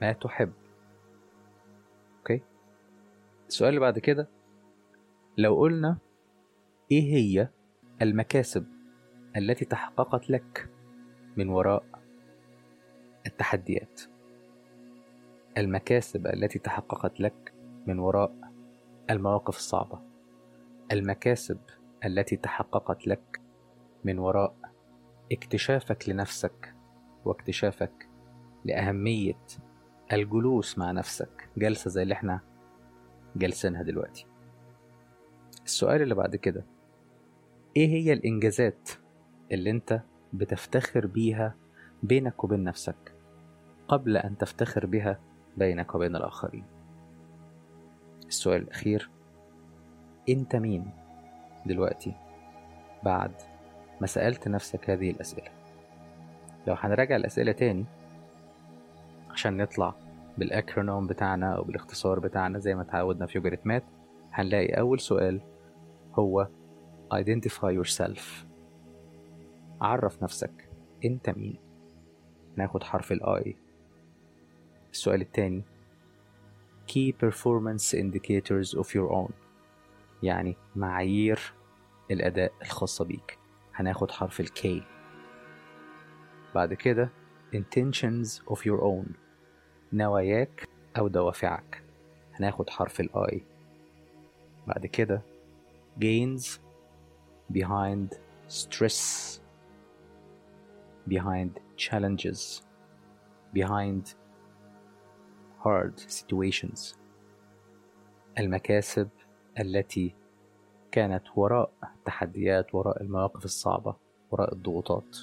ما 0.00 0.12
تحب؟ 0.12 0.52
أوكي؟ 2.18 2.42
السؤال 3.48 3.68
اللي 3.68 3.80
بعد 3.80 3.98
كده 3.98 4.28
لو 5.38 5.56
قلنا 5.60 5.98
إيه 6.90 7.02
هي 7.14 7.48
المكاسب 8.02 8.66
التي 9.36 9.64
تحققت 9.64 10.30
لك 10.30 10.68
من 11.36 11.48
وراء 11.48 11.84
التحديات؟ 13.26 14.00
المكاسب 15.58 16.26
التي 16.26 16.58
تحققت 16.58 17.20
لك 17.20 17.54
من 17.86 17.98
وراء 17.98 18.34
المواقف 19.10 19.56
الصعبة؟ 19.56 20.00
المكاسب 20.92 21.58
التي 22.04 22.36
تحققت 22.36 23.06
لك 23.06 23.40
من 24.04 24.18
وراء 24.18 24.54
اكتشافك 25.32 26.08
لنفسك 26.08 26.74
واكتشافك 27.24 28.08
لأهمية 28.64 29.38
الجلوس 30.12 30.78
مع 30.78 30.90
نفسك 30.92 31.48
جلسة 31.56 31.90
زي 31.90 32.02
اللي 32.02 32.14
إحنا 32.14 32.40
جالسينها 33.36 33.82
دلوقتي. 33.82 34.26
السؤال 35.64 36.02
اللي 36.02 36.14
بعد 36.14 36.36
كده 36.36 36.64
إيه 37.76 37.88
هي 37.88 38.12
الإنجازات 38.12 38.90
اللي 39.52 39.70
انت 39.70 40.00
بتفتخر 40.32 41.06
بيها 41.06 41.54
بينك 42.02 42.44
وبين 42.44 42.64
نفسك 42.64 43.14
قبل 43.88 44.16
أن 44.16 44.38
تفتخر 44.38 44.86
بها 44.86 45.20
بينك 45.56 45.94
وبين 45.94 46.16
الآخرين؟ 46.16 46.64
السؤال 48.26 48.62
الأخير 48.62 49.10
أنت 50.28 50.56
مين؟ 50.56 50.90
دلوقتي 51.66 52.14
بعد 53.02 53.32
ما 54.00 54.06
سألت 54.06 54.48
نفسك 54.48 54.90
هذه 54.90 55.10
الأسئلة. 55.10 55.50
لو 56.66 56.74
هنراجع 56.74 57.16
الأسئلة 57.16 57.52
تاني 57.52 57.84
عشان 59.30 59.56
نطلع 59.56 59.94
بالاكرونوم 60.38 61.06
بتاعنا 61.06 61.56
أو 61.56 61.62
بالاختصار 61.62 62.18
بتاعنا 62.18 62.58
زي 62.58 62.74
ما 62.74 62.82
تعودنا 62.82 63.26
في 63.26 63.38
يوجا 63.38 63.58
مات 63.64 63.84
هنلاقي 64.32 64.80
أول 64.80 65.00
سؤال 65.00 65.40
هو 66.14 66.48
identify 67.14 67.84
yourself. 67.84 68.20
عرف 69.80 70.22
نفسك 70.22 70.68
أنت 71.04 71.30
مين؟ 71.30 71.58
ناخد 72.56 72.82
حرف 72.82 73.12
ال 73.12 73.34
I 73.34 73.56
السؤال 74.92 75.20
التاني 75.20 75.62
key 76.88 77.12
performance 77.24 77.94
indicators 77.94 78.78
of 78.78 78.86
your 78.94 79.12
own. 79.12 79.41
يعني 80.22 80.56
معايير 80.76 81.54
الأداء 82.10 82.52
الخاصة 82.62 83.04
بيك. 83.04 83.38
هناخد 83.74 84.10
حرف 84.10 84.40
ال 84.40 84.61
K 84.61 84.82
بعد 86.54 86.74
كده 86.74 87.10
intentions 87.56 88.28
of 88.50 88.58
your 88.58 88.80
own. 88.82 89.12
نواياك 89.92 90.68
أو 90.98 91.08
دوافعك. 91.08 91.82
هناخد 92.34 92.70
حرف 92.70 93.00
ال 93.00 93.22
I 93.22 93.44
بعد 94.66 94.86
كده 94.86 95.22
gains 96.00 96.58
behind 97.52 98.16
stress. 98.48 99.40
behind 101.10 101.50
challenges. 101.76 102.62
behind 103.54 104.14
hard 105.64 106.00
situations. 106.08 106.96
المكاسب 108.38 109.08
التي 109.60 110.14
كانت 110.92 111.22
وراء 111.36 111.70
التحديات 111.96 112.74
وراء 112.74 113.02
المواقف 113.02 113.44
الصعبة 113.44 113.96
وراء 114.30 114.54
الضغوطات. 114.54 115.16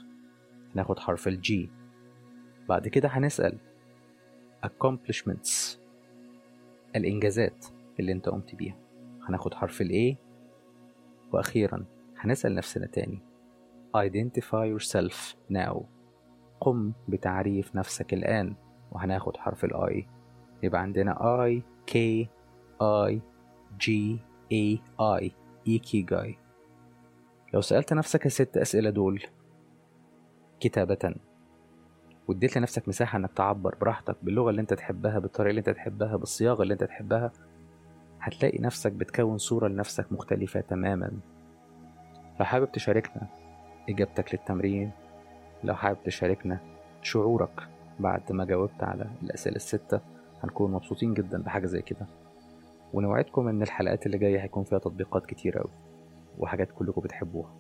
ناخد 0.75 0.99
حرف 0.99 1.27
الجي 1.27 1.69
بعد 2.69 2.88
كده 2.88 3.09
هنسأل 3.09 3.57
accomplishments 4.65 5.77
الإنجازات 6.95 7.65
اللي 7.99 8.11
أنت 8.11 8.30
قمت 8.30 8.55
بيها. 8.55 8.75
هناخد 9.27 9.53
حرف 9.53 9.82
ال 9.82 10.15
A. 10.15 10.15
وأخيرا 11.34 11.86
هنسأل 12.17 12.55
نفسنا 12.55 12.86
تاني. 12.86 13.19
identify 13.97 14.77
yourself 14.77 15.36
now. 15.53 15.82
قم 16.59 16.93
بتعريف 17.07 17.75
نفسك 17.75 18.13
الآن. 18.13 18.55
وهناخد 18.91 19.38
حرف 19.38 19.65
ال 19.65 19.73
I. 19.73 20.05
يبقى 20.63 20.82
عندنا 20.82 21.13
I 21.47 21.61
K 21.91 21.95
I 22.82 23.19
G 23.84 23.89
A 24.53 24.77
I 25.01 25.32
إيكيجاي 25.67 26.38
لو 27.53 27.61
سألت 27.61 27.93
نفسك 27.93 28.25
الست 28.25 28.57
أسئلة 28.57 28.89
دول 28.89 29.23
كتابة 30.59 31.15
واديت 32.27 32.57
لنفسك 32.57 32.88
مساحة 32.88 33.17
إنك 33.17 33.32
تعبر 33.34 33.75
براحتك 33.75 34.15
باللغة 34.23 34.49
اللي 34.49 34.61
أنت 34.61 34.73
تحبها 34.73 35.19
بالطريقة 35.19 35.49
اللي 35.49 35.59
أنت 35.59 35.69
تحبها 35.69 36.15
بالصياغة 36.15 36.63
اللي 36.63 36.73
أنت 36.73 36.84
تحبها 36.84 37.32
هتلاقي 38.21 38.59
نفسك 38.59 38.91
بتكون 38.91 39.38
صورة 39.38 39.67
لنفسك 39.67 40.11
مختلفة 40.11 40.61
تماما. 40.61 41.11
لو 42.39 42.45
حابب 42.45 42.71
تشاركنا 42.71 43.27
إجابتك 43.89 44.36
للتمرين 44.36 44.91
لو 45.63 45.75
حابب 45.75 46.03
تشاركنا 46.03 46.59
شعورك 47.01 47.67
بعد 47.99 48.32
ما 48.32 48.45
جاوبت 48.45 48.84
على 48.84 49.09
الأسئلة 49.23 49.55
الستة 49.55 50.01
هنكون 50.43 50.71
مبسوطين 50.71 51.13
جدا 51.13 51.41
بحاجة 51.41 51.65
زي 51.65 51.82
كده. 51.82 52.07
ونوعدكم 52.93 53.47
إن 53.47 53.61
الحلقات 53.61 54.05
اللي 54.05 54.17
جاية 54.17 54.43
هيكون 54.43 54.63
فيها 54.63 54.79
تطبيقات 54.79 55.25
كتير 55.25 55.61
أوي 55.61 55.71
وحاجات 56.37 56.71
كلكم 56.71 57.01
بتحبوها 57.01 57.55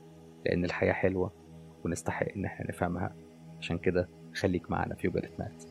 لأن 0.45 0.65
الحياة 0.65 0.93
حلوة 0.93 1.31
ونستحق 1.85 2.25
إن 2.35 2.45
إحنا 2.45 2.67
نفهمها. 2.67 3.15
عشان 3.59 3.77
كده 3.77 4.09
خليك 4.35 4.71
معانا 4.71 4.95
في 4.95 5.07
يوجا 5.07 5.29
مات. 5.39 5.63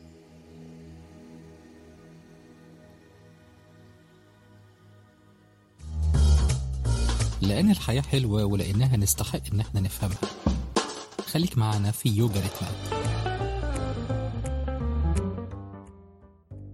لأن 7.41 7.71
الحياة 7.71 8.01
حلوة 8.01 8.45
ولأنها 8.45 8.97
نستحق 8.97 9.41
إن 9.53 9.59
إحنا 9.59 9.81
نفهمها. 9.81 10.31
خليك 11.27 11.57
معنا 11.57 11.91
في 11.91 12.09
يوجا 12.09 12.41
ريتمات 12.41 12.98